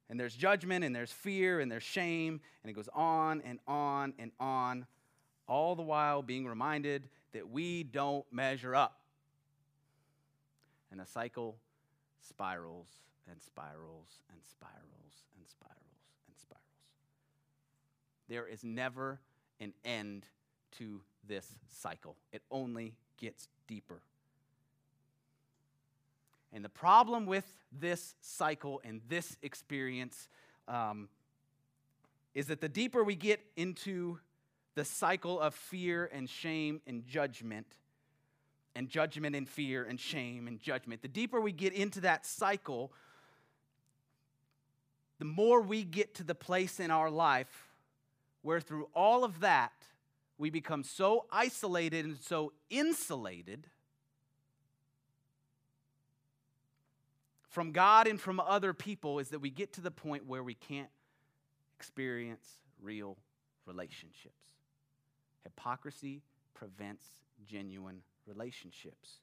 [0.10, 4.14] And there's judgment, and there's fear, and there's shame, and it goes on and on
[4.18, 4.86] and on,
[5.48, 9.02] all the while being reminded that we don't measure up.
[10.90, 11.58] And the cycle
[12.22, 12.88] spirals
[13.30, 15.93] and spirals and spirals and spirals.
[18.34, 19.20] There is never
[19.60, 20.26] an end
[20.80, 22.16] to this cycle.
[22.32, 24.02] It only gets deeper.
[26.52, 30.30] And the problem with this cycle and this experience
[30.68, 31.10] um,
[32.34, 34.18] is that the deeper we get into
[34.74, 37.68] the cycle of fear and shame and judgment,
[38.76, 42.92] and judgment and fear and shame and judgment, the deeper we get into that cycle,
[45.20, 47.70] the more we get to the place in our life
[48.44, 49.74] where through all of that,
[50.38, 53.68] we become so isolated and so insulated
[57.50, 60.56] from God and from other people is that we get to the point where we
[60.56, 60.90] can't
[61.78, 63.18] experience real
[63.66, 64.34] relationships.
[65.44, 66.22] Hypocrisy
[66.56, 67.06] prevents
[67.46, 69.20] genuine relationships.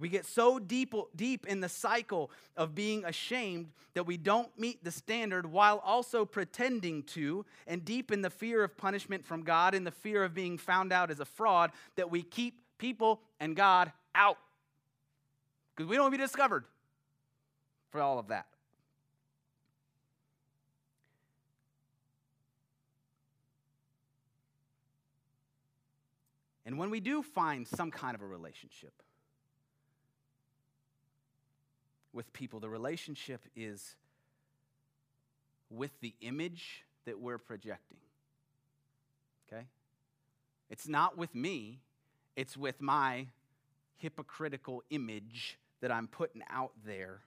[0.00, 4.82] We get so deep, deep in the cycle of being ashamed that we don't meet
[4.82, 9.74] the standard while also pretending to, and deep in the fear of punishment from God
[9.74, 13.54] and the fear of being found out as a fraud, that we keep people and
[13.54, 14.38] God out.
[15.76, 16.64] Because we don't want to be discovered
[17.90, 18.46] for all of that.
[26.64, 28.92] And when we do find some kind of a relationship,
[32.12, 32.60] with people.
[32.60, 33.96] The relationship is
[35.70, 37.98] with the image that we're projecting.
[39.52, 39.64] Okay?
[40.68, 41.80] It's not with me,
[42.36, 43.26] it's with my
[43.96, 47.20] hypocritical image that I'm putting out there.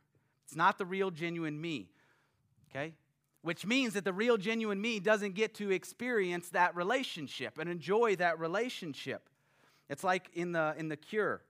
[0.45, 1.89] It's not the real, genuine me.
[2.69, 2.93] Okay?
[3.41, 8.15] Which means that the real, genuine me doesn't get to experience that relationship and enjoy
[8.17, 9.29] that relationship.
[9.89, 11.41] It's like in the, in the cure.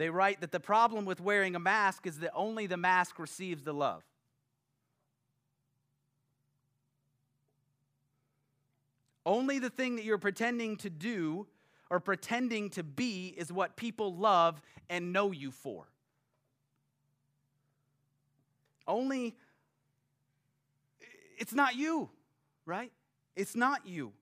[0.00, 3.64] They write that the problem with wearing a mask is that only the mask receives
[3.64, 4.02] the love.
[9.26, 11.48] Only the thing that you're pretending to do
[11.90, 15.86] or pretending to be is what people love and know you for.
[18.88, 19.36] Only,
[21.36, 22.08] it's not you,
[22.64, 22.90] right?
[23.36, 24.14] It's not you.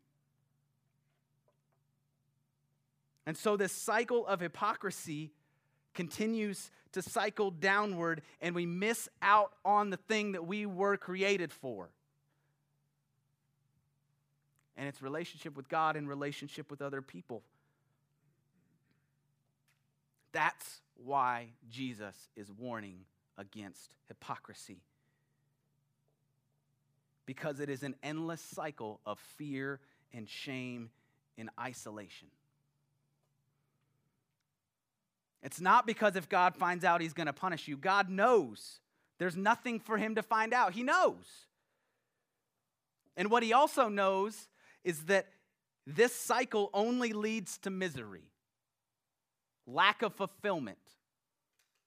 [3.26, 5.30] And so, this cycle of hypocrisy
[5.98, 11.52] continues to cycle downward and we miss out on the thing that we were created
[11.52, 11.90] for.
[14.76, 17.42] And it's relationship with God and relationship with other people.
[20.30, 23.00] That's why Jesus is warning
[23.36, 24.78] against hypocrisy.
[27.26, 29.80] Because it is an endless cycle of fear
[30.14, 30.90] and shame
[31.36, 32.28] and isolation.
[35.42, 37.76] It's not because if God finds out he's going to punish you.
[37.76, 38.80] God knows.
[39.18, 40.72] There's nothing for him to find out.
[40.72, 41.46] He knows.
[43.16, 44.48] And what he also knows
[44.84, 45.26] is that
[45.86, 48.30] this cycle only leads to misery,
[49.66, 50.78] lack of fulfillment,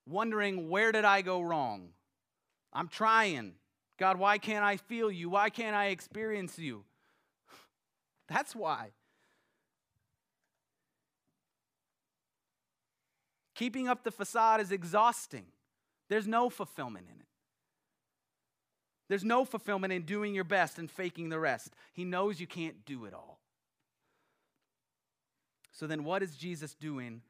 [0.07, 1.89] wondering, where did I go wrong?
[2.73, 3.53] I'm trying.
[3.97, 5.29] God, why can't I feel you?
[5.29, 6.83] Why can't I experience you?
[8.27, 8.91] That's why.
[13.55, 15.45] Keeping up the facade is exhausting.
[16.09, 17.27] There's no fulfillment in it.
[19.09, 21.73] There's no fulfillment in doing your best and faking the rest.
[21.93, 23.39] He knows you can't do it all.
[25.73, 27.21] So then, what is Jesus doing?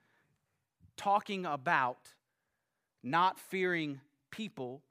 [0.96, 2.10] Talking about
[3.02, 4.84] not fearing people,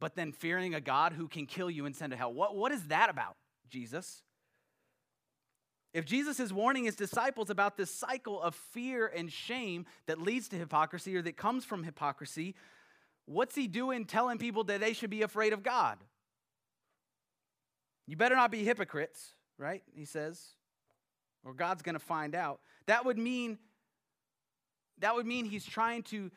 [0.00, 2.32] but then fearing a God who can kill you and send to hell.
[2.32, 3.36] What, what is that about,
[3.68, 4.22] Jesus?
[5.92, 10.48] If Jesus is warning his disciples about this cycle of fear and shame that leads
[10.48, 12.54] to hypocrisy or that comes from hypocrisy,
[13.26, 15.98] what's he doing telling people that they should be afraid of God?
[18.06, 19.82] You better not be hypocrites, right?
[19.94, 20.40] He says,
[21.44, 22.60] or God's going to find out.
[22.86, 23.58] That would mean
[24.98, 26.30] that would mean he's trying to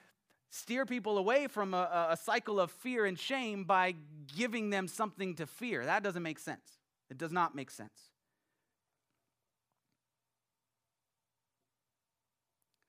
[0.49, 3.93] steer people away from a, a cycle of fear and shame by
[4.35, 5.85] giving them something to fear.
[5.85, 6.79] That doesn't make sense.
[7.09, 8.09] It does not make sense.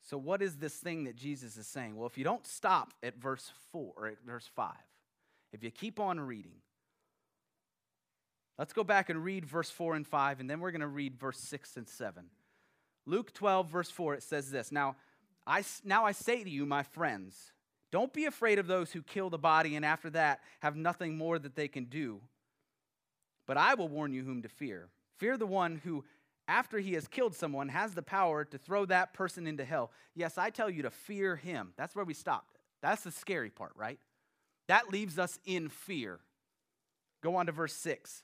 [0.06, 1.96] So, what is this thing that Jesus is saying?
[1.96, 4.72] Well, if you don't stop at verse 4 or at verse 5,
[5.52, 6.54] if you keep on reading,
[8.56, 11.18] let's go back and read verse 4 and 5, and then we're going to read
[11.18, 12.24] verse 6 and 7.
[13.04, 14.94] Luke 12, verse 4, it says this Now
[15.44, 17.52] I, now I say to you, my friends,
[17.90, 21.36] don't be afraid of those who kill the body and after that have nothing more
[21.36, 22.20] that they can do.
[23.44, 24.88] But I will warn you whom to fear.
[25.18, 26.04] Fear the one who
[26.48, 29.90] after he has killed someone, has the power to throw that person into hell.
[30.14, 31.72] Yes, I tell you to fear him.
[31.76, 32.58] That's where we stopped.
[32.82, 33.98] That's the scary part, right?
[34.68, 36.20] That leaves us in fear.
[37.22, 38.22] Go on to verse 6.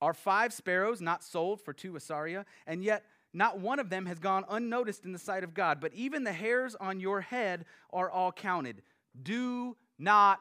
[0.00, 2.46] Are five sparrows not sold for two assaria?
[2.66, 5.94] And yet not one of them has gone unnoticed in the sight of God, but
[5.94, 8.82] even the hairs on your head are all counted.
[9.20, 10.40] Do not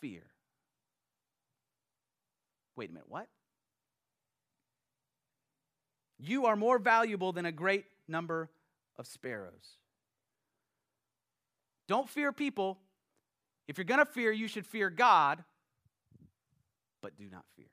[0.00, 0.22] fear.
[2.76, 3.28] Wait a minute, what?
[6.24, 8.48] You are more valuable than a great number
[8.96, 9.76] of sparrows.
[11.88, 12.78] Don't fear people.
[13.66, 15.42] If you're going to fear, you should fear God,
[17.00, 17.66] but do not fear.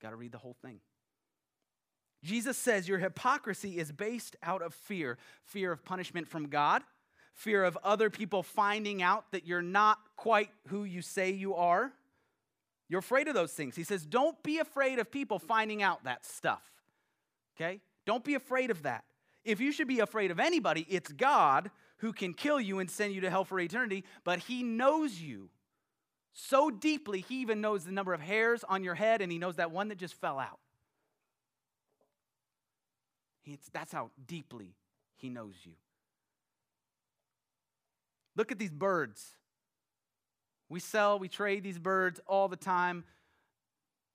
[0.00, 0.80] Got to read the whole thing.
[2.24, 6.82] Jesus says your hypocrisy is based out of fear fear of punishment from God,
[7.34, 11.92] fear of other people finding out that you're not quite who you say you are.
[12.88, 13.74] You're afraid of those things.
[13.74, 16.62] He says, don't be afraid of people finding out that stuff.
[17.56, 17.80] Okay?
[18.04, 19.04] Don't be afraid of that.
[19.44, 23.14] If you should be afraid of anybody, it's God who can kill you and send
[23.14, 25.50] you to hell for eternity, but He knows you
[26.32, 29.56] so deeply, He even knows the number of hairs on your head, and He knows
[29.56, 30.58] that one that just fell out.
[33.44, 34.74] It's, that's how deeply
[35.16, 35.72] He knows you.
[38.36, 39.30] Look at these birds.
[40.68, 43.04] We sell, we trade these birds all the time.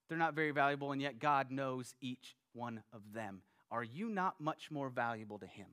[0.10, 3.42] They're not very valuable, and yet God knows each one of them.
[3.72, 5.68] Are you not much more valuable to Him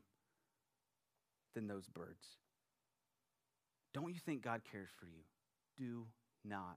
[1.55, 2.25] than those birds?
[3.93, 5.23] Don't you think God cares for you?
[5.77, 6.07] Do
[6.45, 6.77] not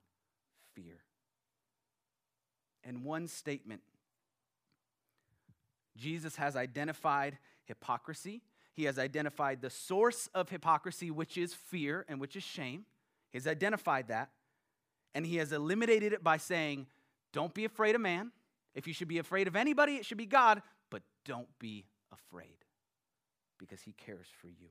[0.74, 1.04] fear.
[2.84, 3.82] And one statement
[5.98, 8.42] Jesus has identified hypocrisy.
[8.74, 12.86] He has identified the source of hypocrisy, which is fear and which is shame.
[13.32, 14.30] He has identified that.
[15.14, 16.88] And he has eliminated it by saying,
[17.34, 18.32] Don't be afraid of man.
[18.74, 22.58] If you should be afraid of anybody, it should be God, but don't be afraid
[23.58, 24.70] because he cares for you.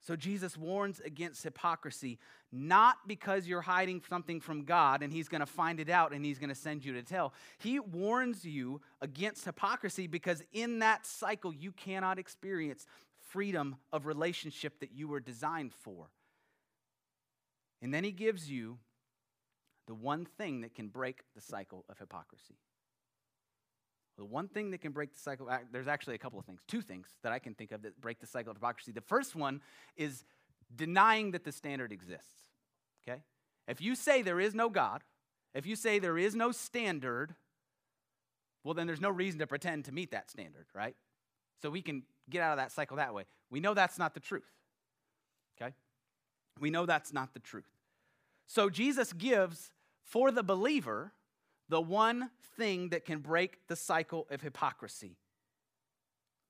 [0.00, 2.18] So Jesus warns against hypocrisy,
[2.52, 6.22] not because you're hiding something from God and he's going to find it out and
[6.22, 7.32] he's going to send you to tell.
[7.56, 12.86] He warns you against hypocrisy because in that cycle you cannot experience
[13.30, 16.10] freedom of relationship that you were designed for.
[17.84, 18.78] And then he gives you
[19.86, 22.56] the one thing that can break the cycle of hypocrisy.
[24.16, 26.80] The one thing that can break the cycle, there's actually a couple of things, two
[26.80, 28.90] things that I can think of that break the cycle of hypocrisy.
[28.90, 29.60] The first one
[29.98, 30.24] is
[30.74, 32.46] denying that the standard exists.
[33.06, 33.20] Okay?
[33.68, 35.02] If you say there is no God,
[35.52, 37.34] if you say there is no standard,
[38.64, 40.96] well, then there's no reason to pretend to meet that standard, right?
[41.60, 43.24] So we can get out of that cycle that way.
[43.50, 44.50] We know that's not the truth.
[45.60, 45.74] Okay?
[46.60, 47.66] We know that's not the truth.
[48.46, 49.70] So Jesus gives
[50.02, 51.12] for the believer
[51.68, 55.16] the one thing that can break the cycle of hypocrisy.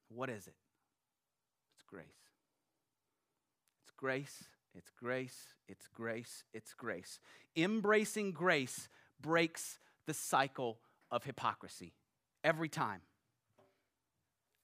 [0.08, 0.54] What is it?
[1.74, 2.04] It's grace.
[3.82, 7.20] It's grace, it's grace, it's grace, it's grace.
[7.56, 8.88] Embracing grace
[9.20, 10.78] breaks the cycle
[11.10, 11.92] of hypocrisy
[12.42, 13.00] every time.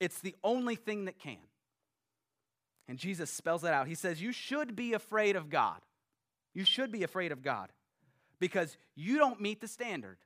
[0.00, 1.36] It's the only thing that can.
[2.88, 3.86] And Jesus spells that out.
[3.86, 5.80] He says, You should be afraid of God.
[6.54, 7.70] You should be afraid of God
[8.38, 10.18] because you don't meet the standard.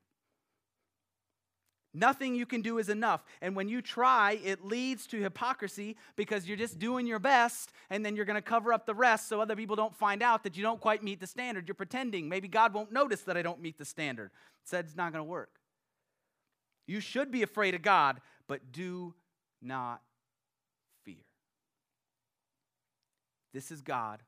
[1.97, 3.25] Nothing you can do is enough.
[3.41, 8.05] And when you try, it leads to hypocrisy because you're just doing your best and
[8.05, 10.57] then you're going to cover up the rest so other people don't find out that
[10.57, 11.69] you don't quite meet the standard.
[11.69, 12.29] You're pretending.
[12.29, 14.33] Maybe God won't notice that I don't meet the standard.
[14.65, 15.51] Said it's not going to work.
[16.89, 19.15] You should be afraid of God, but do
[19.63, 20.03] not
[21.05, 21.15] fear.
[23.53, 24.21] This is God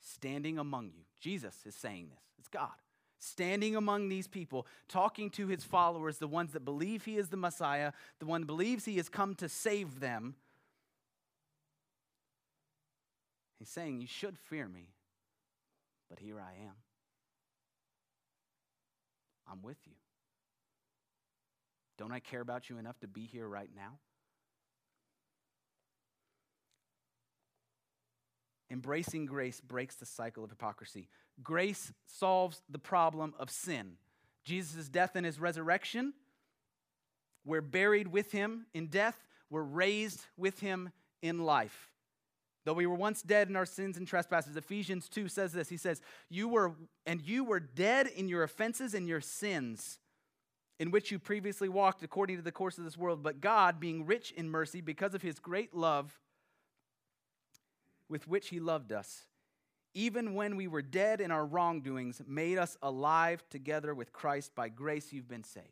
[0.00, 1.07] standing among you.
[1.20, 2.22] Jesus is saying this.
[2.38, 2.70] It's God
[3.18, 7.36] standing among these people, talking to his followers, the ones that believe he is the
[7.36, 10.36] Messiah, the one that believes he has come to save them.
[13.58, 14.88] He's saying, You should fear me,
[16.08, 16.74] but here I am.
[19.50, 19.94] I'm with you.
[21.96, 23.98] Don't I care about you enough to be here right now?
[28.70, 31.08] Embracing grace breaks the cycle of hypocrisy.
[31.42, 33.92] Grace solves the problem of sin.
[34.44, 36.12] Jesus' death and his resurrection,
[37.44, 39.16] we're buried with him in death,
[39.50, 40.90] we're raised with him
[41.22, 41.92] in life.
[42.64, 45.70] Though we were once dead in our sins and trespasses, Ephesians 2 says this.
[45.70, 46.72] He says, You were,
[47.06, 49.98] and you were dead in your offenses and your sins,
[50.78, 53.22] in which you previously walked according to the course of this world.
[53.22, 56.20] But God, being rich in mercy, because of his great love,
[58.08, 59.26] with which he loved us,
[59.94, 64.54] even when we were dead in our wrongdoings, made us alive together with Christ.
[64.54, 65.66] By grace, you've been saved.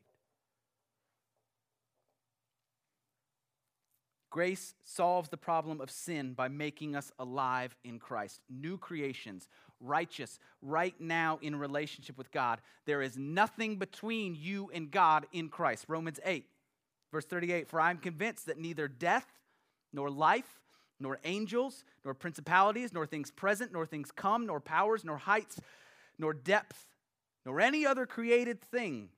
[4.30, 9.48] Grace solves the problem of sin by making us alive in Christ, new creations,
[9.80, 12.60] righteous right now in relationship with God.
[12.84, 15.86] There is nothing between you and God in Christ.
[15.88, 16.44] Romans 8,
[17.12, 19.26] verse 38 For I am convinced that neither death
[19.92, 20.60] nor life,
[20.98, 25.60] nor angels, nor principalities, nor things present, nor things come, nor powers, nor heights,
[26.18, 26.86] nor depth,
[27.44, 29.10] nor any other created thing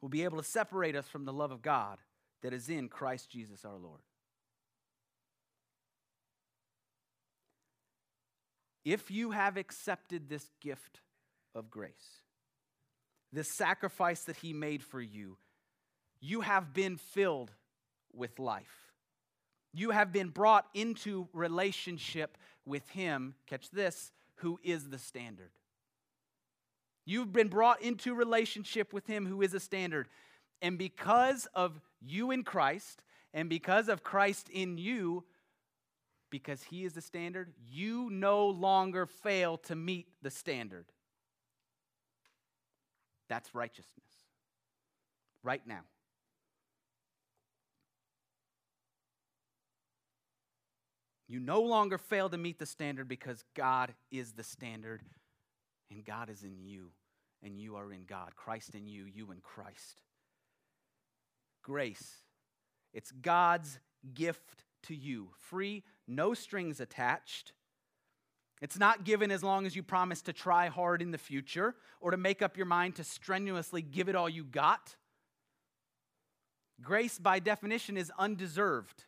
[0.00, 1.98] will be able to separate us from the love of God
[2.42, 4.00] that is in Christ Jesus our Lord.
[8.84, 11.00] If you have accepted this gift
[11.54, 12.22] of grace,
[13.32, 15.36] this sacrifice that He made for you,
[16.20, 17.52] you have been filled
[18.12, 18.89] with life.
[19.72, 25.50] You have been brought into relationship with Him, catch this, who is the standard.
[27.04, 30.08] You've been brought into relationship with Him who is a standard.
[30.62, 33.02] And because of you in Christ,
[33.32, 35.24] and because of Christ in you,
[36.30, 40.86] because He is the standard, you no longer fail to meet the standard.
[43.28, 44.10] That's righteousness.
[45.42, 45.82] Right now.
[51.30, 55.00] You no longer fail to meet the standard because God is the standard
[55.88, 56.90] and God is in you
[57.40, 58.34] and you are in God.
[58.34, 60.02] Christ in you, you in Christ.
[61.62, 62.16] Grace.
[62.92, 63.78] It's God's
[64.12, 65.28] gift to you.
[65.38, 67.52] Free, no strings attached.
[68.60, 72.10] It's not given as long as you promise to try hard in the future or
[72.10, 74.96] to make up your mind to strenuously give it all you got.
[76.82, 79.04] Grace, by definition, is undeserved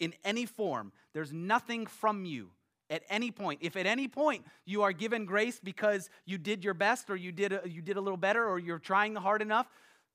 [0.00, 0.92] in any form.
[1.12, 2.50] There's nothing from you
[2.88, 3.60] at any point.
[3.62, 7.30] If at any point you are given grace because you did your best or you
[7.30, 9.68] did a, you did a little better or you're trying hard enough,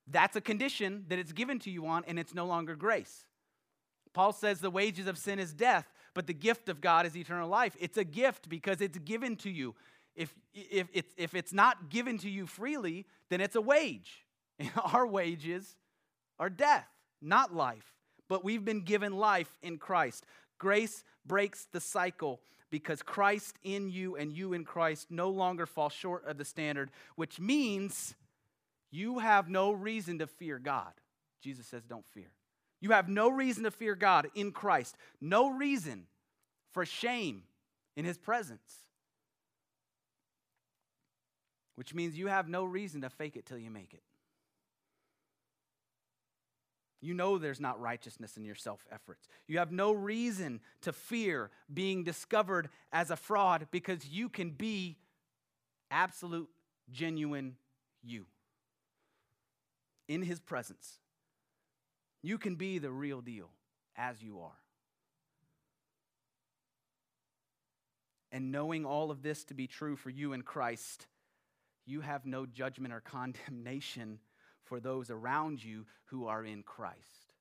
[0.07, 3.25] that's a condition that it's given to you on and it's no longer grace.
[4.13, 7.49] Paul says the wages of sin is death, but the gift of God is eternal
[7.49, 7.75] life.
[7.79, 9.75] It's a gift because it's given to you.
[10.15, 14.25] If, if, it's, if it's not given to you freely, then it's a wage.
[14.93, 15.75] Our wages
[16.39, 16.87] are death,
[17.21, 17.95] not life.
[18.27, 20.25] But we've been given life in Christ.
[20.57, 25.89] Grace breaks the cycle because Christ in you and you in Christ no longer fall
[25.89, 28.15] short of the standard, which means
[28.91, 30.91] you have no reason to fear God.
[31.41, 32.31] Jesus says, don't fear.
[32.81, 36.07] You have no reason to fear God in Christ, no reason
[36.71, 37.43] for shame
[37.95, 38.83] in his presence.
[41.75, 44.01] Which means you have no reason to fake it till you make it.
[47.01, 49.27] You know there's not righteousness in your self efforts.
[49.47, 54.97] You have no reason to fear being discovered as a fraud because you can be
[55.91, 56.49] absolute,
[56.91, 57.57] genuine
[58.03, 58.25] you
[60.07, 60.99] in His presence.
[62.21, 63.49] You can be the real deal
[63.95, 64.59] as you are.
[68.31, 71.07] And knowing all of this to be true for you in Christ,
[71.85, 74.19] you have no judgment or condemnation
[74.65, 77.33] for those around you who are in Christ,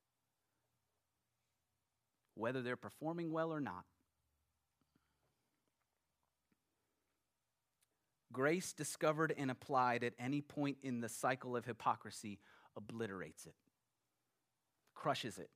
[2.34, 3.84] whether they're performing well or not.
[8.32, 12.40] Grace discovered and applied at any point in the cycle of hypocrisy
[12.76, 13.54] obliterates it,
[14.94, 15.50] crushes it,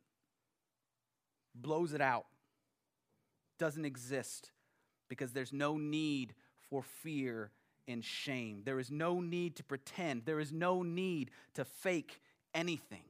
[1.54, 2.26] blows it out,
[3.58, 4.52] doesn't exist
[5.08, 6.34] because there's no need
[6.70, 7.50] for fear
[7.88, 8.62] and shame.
[8.64, 12.20] There is no need to pretend, there is no need to fake
[12.54, 13.02] anything.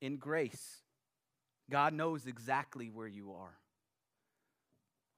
[0.00, 0.78] In grace,
[1.70, 3.56] God knows exactly where you are.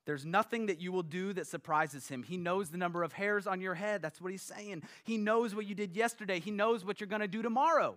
[0.06, 2.22] There's nothing that you will do that surprises him.
[2.22, 4.02] He knows the number of hairs on your head.
[4.02, 4.82] That's what he's saying.
[5.04, 6.40] He knows what you did yesterday.
[6.40, 7.96] He knows what you're going to do tomorrow.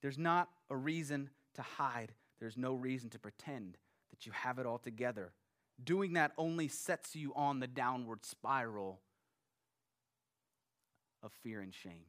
[0.00, 3.76] There's not a reason to hide, there's no reason to pretend
[4.10, 5.32] that you have it all together.
[5.82, 9.00] Doing that only sets you on the downward spiral
[11.22, 12.06] of fear and shame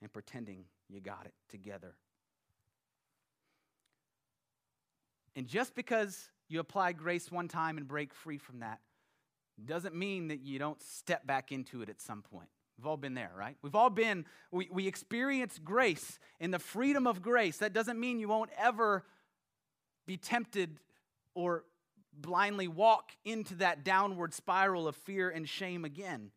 [0.00, 1.94] and pretending you got it together.
[5.34, 8.80] And just because you apply grace one time and break free from that
[9.64, 12.48] doesn't mean that you don't step back into it at some point.
[12.78, 13.56] We've all been there, right?
[13.62, 17.58] We've all been, we, we experience grace and the freedom of grace.
[17.58, 19.04] That doesn't mean you won't ever
[20.06, 20.78] be tempted
[21.34, 21.64] or
[22.20, 26.30] blindly walk into that downward spiral of fear and shame again.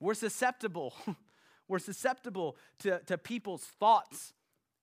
[0.00, 0.94] We're susceptible.
[1.68, 4.32] we're susceptible to, to people's thoughts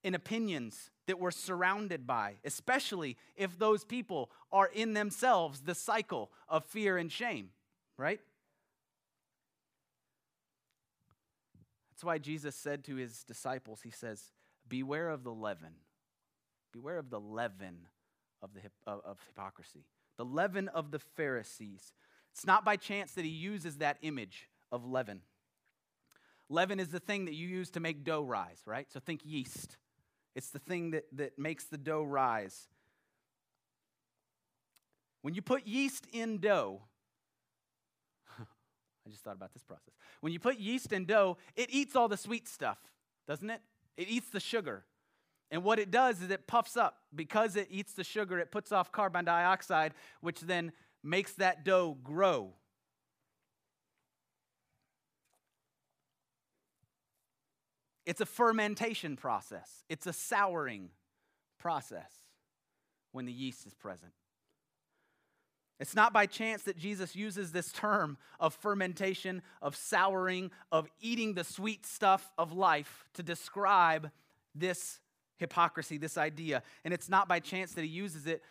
[0.04, 6.32] and opinions that we're surrounded by, especially if those people are in themselves the cycle
[6.48, 7.50] of fear and shame,
[7.98, 8.20] right?
[11.92, 14.32] That's why Jesus said to his disciples, He says,
[14.68, 15.76] Beware of the leaven.
[16.72, 17.88] Beware of the leaven
[18.44, 19.86] of, the, of, of hypocrisy,
[20.18, 21.94] the leaven of the Pharisees.
[22.34, 25.22] It's not by chance that he uses that image of leaven.
[26.50, 28.86] Leaven is the thing that you use to make dough rise, right?
[28.92, 29.78] So think yeast.
[30.36, 32.68] It's the thing that, that makes the dough rise.
[35.22, 36.82] When you put yeast in dough,
[38.40, 39.94] I just thought about this process.
[40.22, 42.78] When you put yeast in dough, it eats all the sweet stuff,
[43.28, 43.62] doesn't it?
[43.96, 44.84] It eats the sugar.
[45.54, 46.98] And what it does is it puffs up.
[47.14, 50.72] Because it eats the sugar, it puts off carbon dioxide, which then
[51.04, 52.56] makes that dough grow.
[58.08, 60.90] It's a fermentation process, it's a souring
[61.60, 62.12] process
[63.12, 64.12] when the yeast is present.
[65.80, 71.36] It's not by chance that Jesus uses this term of fermentation, of souring, of eating
[71.36, 74.10] the sweet stuff of life to describe
[74.56, 75.00] this
[75.38, 76.64] hypocrisy, this idea.
[76.84, 78.42] And it's not by chance that he uses it,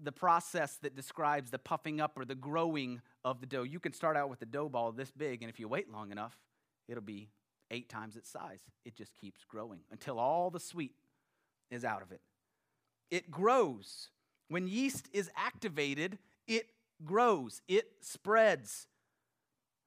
[0.00, 3.62] the process that describes the puffing up or the growing of the dough.
[3.62, 6.10] You can start out with a dough ball this big, and if you wait long
[6.10, 6.36] enough,
[6.88, 7.28] it'll be
[7.70, 8.60] eight times its size.
[8.84, 10.92] It just keeps growing until all the sweet
[11.70, 12.20] is out of it.
[13.10, 14.10] It grows.
[14.48, 16.68] When yeast is activated, it
[17.04, 18.86] grows, it spreads.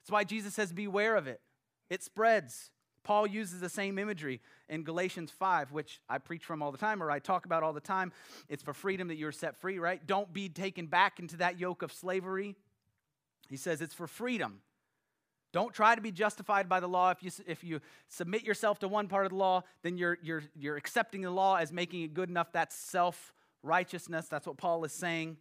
[0.01, 1.41] That's why Jesus says, Beware of it.
[1.89, 2.71] It spreads.
[3.07, 7.01] Paul uses the same imagery in Galatians 5, which I preach from all the time
[7.01, 8.11] or I talk about all the time.
[8.49, 10.05] It's for freedom that you're set free, right?
[10.05, 12.57] Don't be taken back into that yoke of slavery.
[13.49, 14.59] He says it's for freedom.
[15.53, 17.11] Don't try to be justified by the law.
[17.11, 17.79] If you, if you
[18.09, 21.55] submit yourself to one part of the law, then you're, you're, you're accepting the law
[21.55, 22.51] as making it good enough.
[22.51, 23.33] That's self
[23.63, 24.27] righteousness.
[24.27, 25.37] That's what Paul is saying.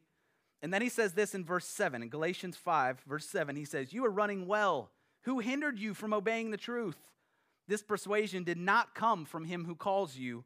[0.63, 3.93] And then he says this in verse 7, in Galatians 5, verse 7, he says,
[3.93, 4.93] You are running well.
[5.23, 6.97] Who hindered you from obeying the truth?
[7.69, 10.45] This persuasion did not come from him who calls you.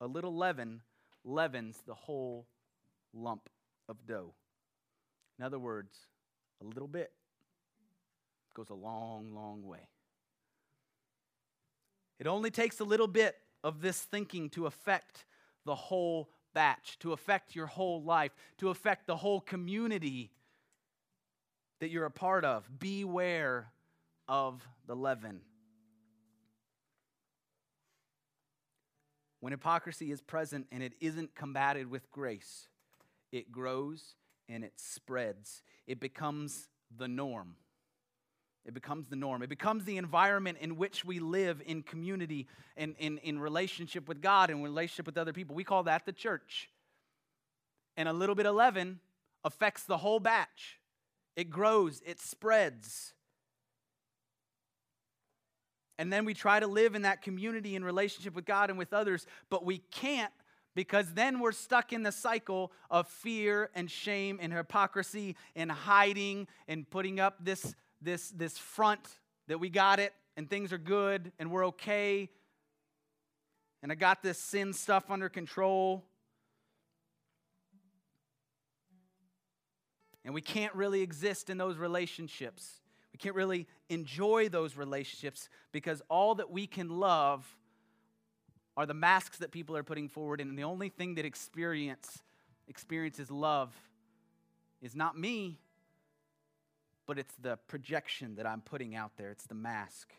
[0.00, 0.82] A little leaven
[1.24, 2.46] leavens the whole
[3.12, 3.48] lump
[3.88, 4.34] of dough.
[5.38, 5.96] In other words,
[6.60, 7.12] a little bit
[8.54, 9.88] goes a long, long way.
[12.18, 15.24] It only takes a little bit of this thinking to affect
[15.64, 20.32] the whole batch, to affect your whole life, to affect the whole community
[21.78, 22.68] that you're a part of.
[22.80, 23.70] Beware
[24.26, 25.40] of the leaven.
[29.40, 32.68] When hypocrisy is present and it isn't combated with grace,
[33.30, 34.14] it grows
[34.48, 35.62] and it spreads.
[35.86, 37.56] It becomes the norm.
[38.64, 39.42] It becomes the norm.
[39.42, 44.20] It becomes the environment in which we live in community and in, in relationship with
[44.20, 45.54] God and relationship with other people.
[45.54, 46.68] We call that the church.
[47.96, 49.00] And a little bit of leaven
[49.44, 50.80] affects the whole batch.
[51.36, 53.14] It grows, it spreads.
[55.98, 58.92] And then we try to live in that community in relationship with God and with
[58.92, 60.32] others, but we can't
[60.74, 66.46] because then we're stuck in the cycle of fear and shame and hypocrisy and hiding
[66.68, 69.00] and putting up this this, this front
[69.48, 72.30] that we got it and things are good and we're okay
[73.82, 76.04] and I got this sin stuff under control.
[80.24, 82.80] And we can't really exist in those relationships.
[83.18, 87.44] We can't really enjoy those relationships because all that we can love
[88.76, 92.22] are the masks that people are putting forward, and the only thing that experience
[92.68, 93.74] experiences love
[94.80, 95.58] is not me,
[97.08, 100.12] but it's the projection that I'm putting out there, it's the mask.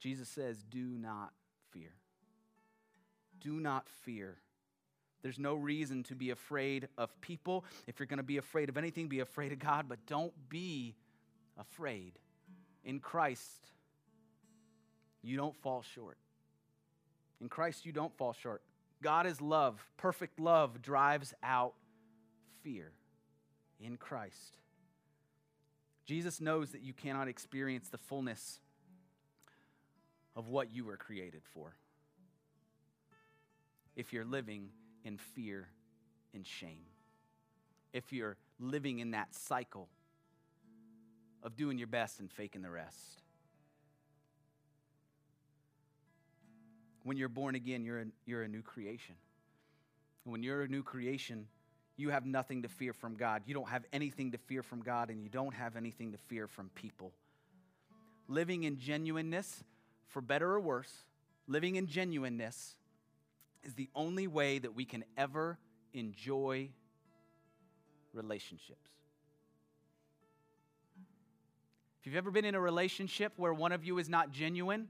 [0.00, 1.30] Jesus says, Do not
[1.70, 1.92] fear.
[3.38, 4.38] Do not fear.
[5.22, 7.64] There's no reason to be afraid of people.
[7.86, 10.96] If you're going to be afraid of anything, be afraid of God, but don't be
[11.58, 12.18] afraid.
[12.84, 13.70] In Christ,
[15.22, 16.16] you don't fall short.
[17.40, 18.62] In Christ, you don't fall short.
[19.02, 19.84] God is love.
[19.96, 21.74] Perfect love drives out
[22.62, 22.92] fear
[23.80, 24.58] in Christ.
[26.06, 28.60] Jesus knows that you cannot experience the fullness
[30.34, 31.74] of what you were created for
[33.94, 34.68] if you're living
[35.04, 35.68] in fear
[36.32, 36.86] and shame.
[37.92, 39.88] If you're living in that cycle
[41.42, 43.22] of doing your best and faking the rest.
[47.04, 49.14] When you're born again, you're a, you're a new creation.
[50.24, 51.46] And when you're a new creation,
[51.96, 53.42] you have nothing to fear from God.
[53.46, 56.46] You don't have anything to fear from God, and you don't have anything to fear
[56.46, 57.12] from people.
[58.28, 59.64] Living in genuineness,
[60.06, 60.92] for better or worse,
[61.46, 62.76] living in genuineness
[63.64, 65.58] is the only way that we can ever
[65.92, 66.68] enjoy
[68.12, 68.97] relationships.
[72.00, 74.88] If you've ever been in a relationship where one of you is not genuine,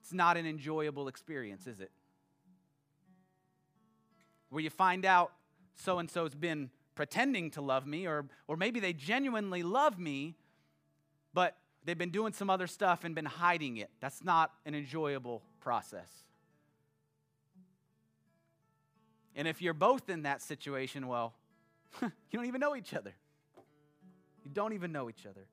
[0.00, 1.90] it's not an enjoyable experience, is it?
[4.50, 5.32] where you find out
[5.74, 10.34] so and so's been pretending to love me, or, or maybe they genuinely love me,
[11.32, 13.90] but they've been doing some other stuff and been hiding it.
[14.00, 16.08] That's not an enjoyable process.
[19.36, 21.34] And if you're both in that situation, well,
[22.02, 23.14] you don't even know each other.
[24.44, 25.46] You don't even know each other.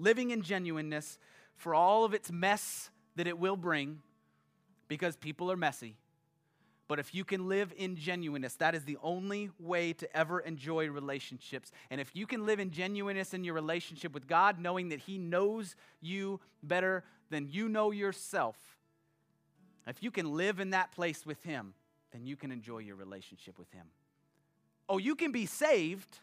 [0.00, 1.18] Living in genuineness
[1.54, 4.00] for all of its mess that it will bring,
[4.88, 5.96] because people are messy.
[6.88, 10.88] But if you can live in genuineness, that is the only way to ever enjoy
[10.88, 11.70] relationships.
[11.88, 15.16] And if you can live in genuineness in your relationship with God, knowing that He
[15.16, 18.56] knows you better than you know yourself,
[19.86, 21.74] if you can live in that place with Him,
[22.10, 23.86] then you can enjoy your relationship with Him.
[24.88, 26.18] Oh, you can be saved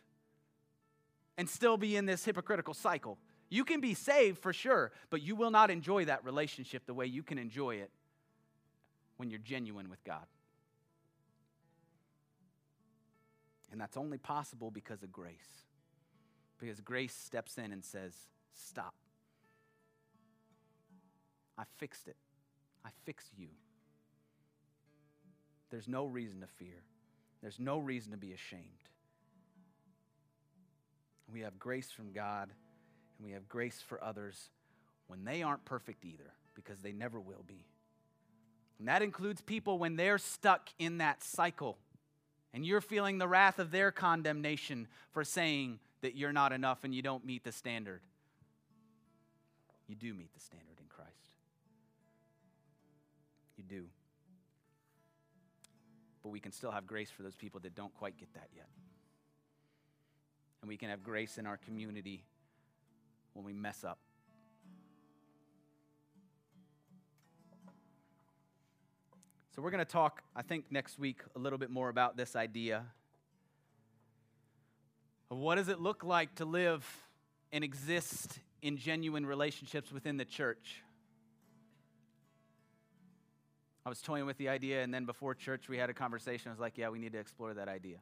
[1.38, 3.18] and still be in this hypocritical cycle.
[3.50, 7.06] You can be saved for sure, but you will not enjoy that relationship the way
[7.06, 7.91] you can enjoy it
[9.18, 10.26] when you're genuine with God.
[13.72, 15.66] And that's only possible because of grace.
[16.60, 18.14] Because grace steps in and says,
[18.54, 18.95] Stop.
[21.58, 22.16] I fixed it.
[22.86, 23.50] I fixed you.
[25.70, 26.84] There's no reason to fear,
[27.41, 28.64] there's no reason to be ashamed.
[31.32, 32.50] We have grace from God,
[33.18, 34.49] and we have grace for others
[35.07, 37.65] when they aren't perfect either, because they never will be.
[38.80, 41.78] And that includes people when they're stuck in that cycle
[42.53, 46.93] and you're feeling the wrath of their condemnation for saying that you're not enough and
[46.93, 48.01] you don't meet the standard.
[49.88, 51.11] You do meet the standard in Christ.
[53.57, 53.86] You do.
[56.24, 58.68] But we can still have grace for those people that don't quite get that yet.
[60.61, 62.24] And we can have grace in our community
[63.38, 64.00] when we mess up.
[69.56, 72.36] So, we're going to talk, I think, next week a little bit more about this
[72.36, 72.84] idea
[75.30, 76.84] of what does it look like to live
[77.52, 80.82] and exist in genuine relationships within the church.
[83.86, 86.50] I was toying with the idea, and then before church, we had a conversation.
[86.50, 87.98] I was like, yeah, we need to explore that idea.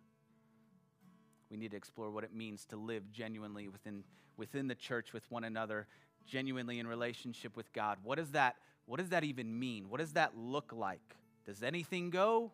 [1.56, 4.03] We need to explore what it means to live genuinely within,
[4.36, 5.88] within the church with one another,
[6.28, 7.97] genuinely in relationship with God.
[8.03, 9.89] What does that, what does that even mean?
[9.89, 11.16] What does that look like?
[11.45, 12.51] Does anything go?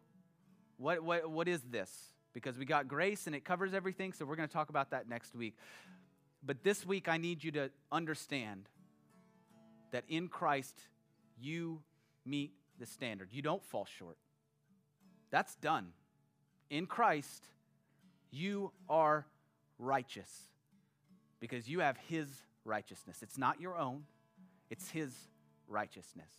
[0.78, 1.90] What, what, what is this?
[2.34, 5.10] Because we got grace and it covers everything, so we're going to talk about that
[5.10, 5.56] next week.
[6.44, 8.70] But this week, I need you to understand
[9.94, 10.80] that in Christ,
[11.40, 11.82] you
[12.24, 13.30] meet the standard.
[13.32, 14.18] You don't fall short.
[15.32, 15.88] That's done.
[16.70, 17.48] In Christ,
[18.32, 19.26] you are
[19.78, 20.30] righteous
[21.40, 22.28] because you have His
[22.66, 23.20] righteousness.
[23.22, 24.04] It's not your own,
[24.70, 25.14] it's His
[25.68, 26.32] righteousness.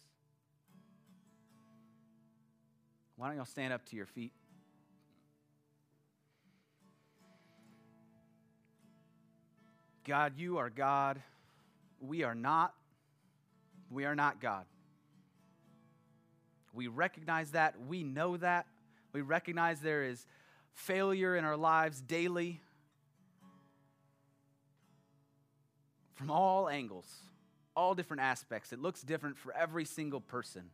[3.16, 4.32] Why don't y'all stand up to your feet?
[10.04, 11.22] God, you are God.
[12.00, 12.74] We are not.
[13.90, 14.64] We are not God.
[16.72, 17.74] We recognize that.
[17.86, 18.66] We know that.
[19.12, 20.26] We recognize there is
[20.74, 22.60] failure in our lives daily
[26.14, 27.06] from all angles,
[27.74, 28.72] all different aspects.
[28.72, 30.70] It looks different for every single person.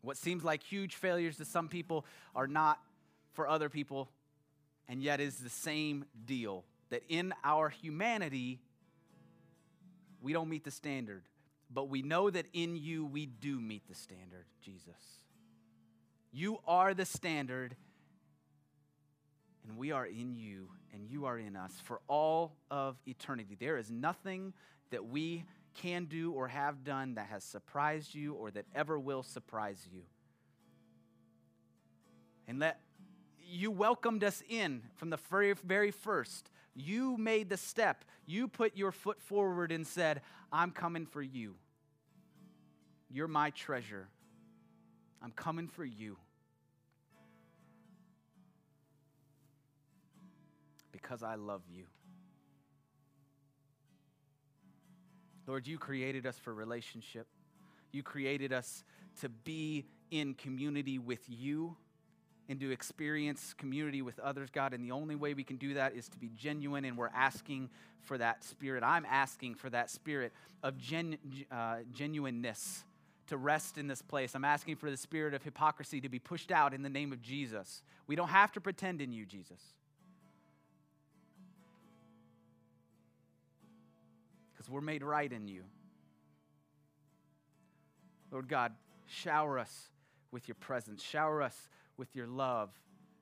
[0.00, 2.04] What seems like huge failures to some people
[2.34, 2.80] are not
[3.32, 4.08] for other people,
[4.88, 8.58] and yet is the same deal that in our humanity,
[10.20, 11.22] we don't meet the standard.
[11.70, 15.22] But we know that in you, we do meet the standard, Jesus.
[16.32, 17.76] You are the standard,
[19.66, 23.56] and we are in you, and you are in us for all of eternity.
[23.58, 24.52] There is nothing
[24.90, 25.44] that we
[25.74, 30.02] can do or have done that has surprised you or that ever will surprise you.
[32.46, 32.80] And let
[33.44, 36.50] you welcomed us in from the very, very first.
[36.74, 38.04] You made the step.
[38.26, 41.54] You put your foot forward and said, I'm coming for you.
[43.10, 44.08] You're my treasure.
[45.22, 46.16] I'm coming for you.
[51.02, 51.84] Because I love you.
[55.46, 57.26] Lord, you created us for relationship.
[57.90, 58.84] You created us
[59.20, 61.76] to be in community with you
[62.48, 64.72] and to experience community with others, God.
[64.72, 67.70] And the only way we can do that is to be genuine, and we're asking
[68.02, 68.82] for that spirit.
[68.82, 70.32] I'm asking for that spirit
[70.62, 71.18] of gen,
[71.50, 72.84] uh, genuineness
[73.28, 74.34] to rest in this place.
[74.34, 77.22] I'm asking for the spirit of hypocrisy to be pushed out in the name of
[77.22, 77.82] Jesus.
[78.06, 79.60] We don't have to pretend in you, Jesus.
[84.62, 85.64] Because we're made right in you.
[88.30, 88.72] Lord God,
[89.08, 89.88] shower us
[90.30, 91.02] with your presence.
[91.02, 92.70] Shower us with your love.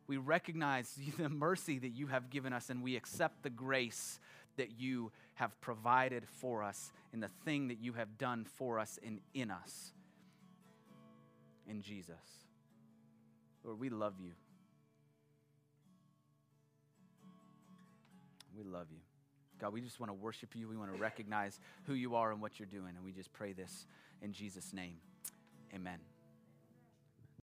[0.07, 4.21] We recognize the mercy that you have given us, and we accept the grace
[4.59, 8.99] that you have provided for us in the thing that you have done for us
[9.03, 9.95] and in us.
[11.67, 12.17] In Jesus.
[13.65, 14.33] Lord, we love you.
[18.55, 19.10] We love you.
[19.61, 20.69] God, we just want to worship you.
[20.69, 22.95] We want to recognize who you are and what you're doing.
[22.97, 23.87] And we just pray this
[24.23, 24.97] in Jesus' name.
[25.75, 25.99] Amen.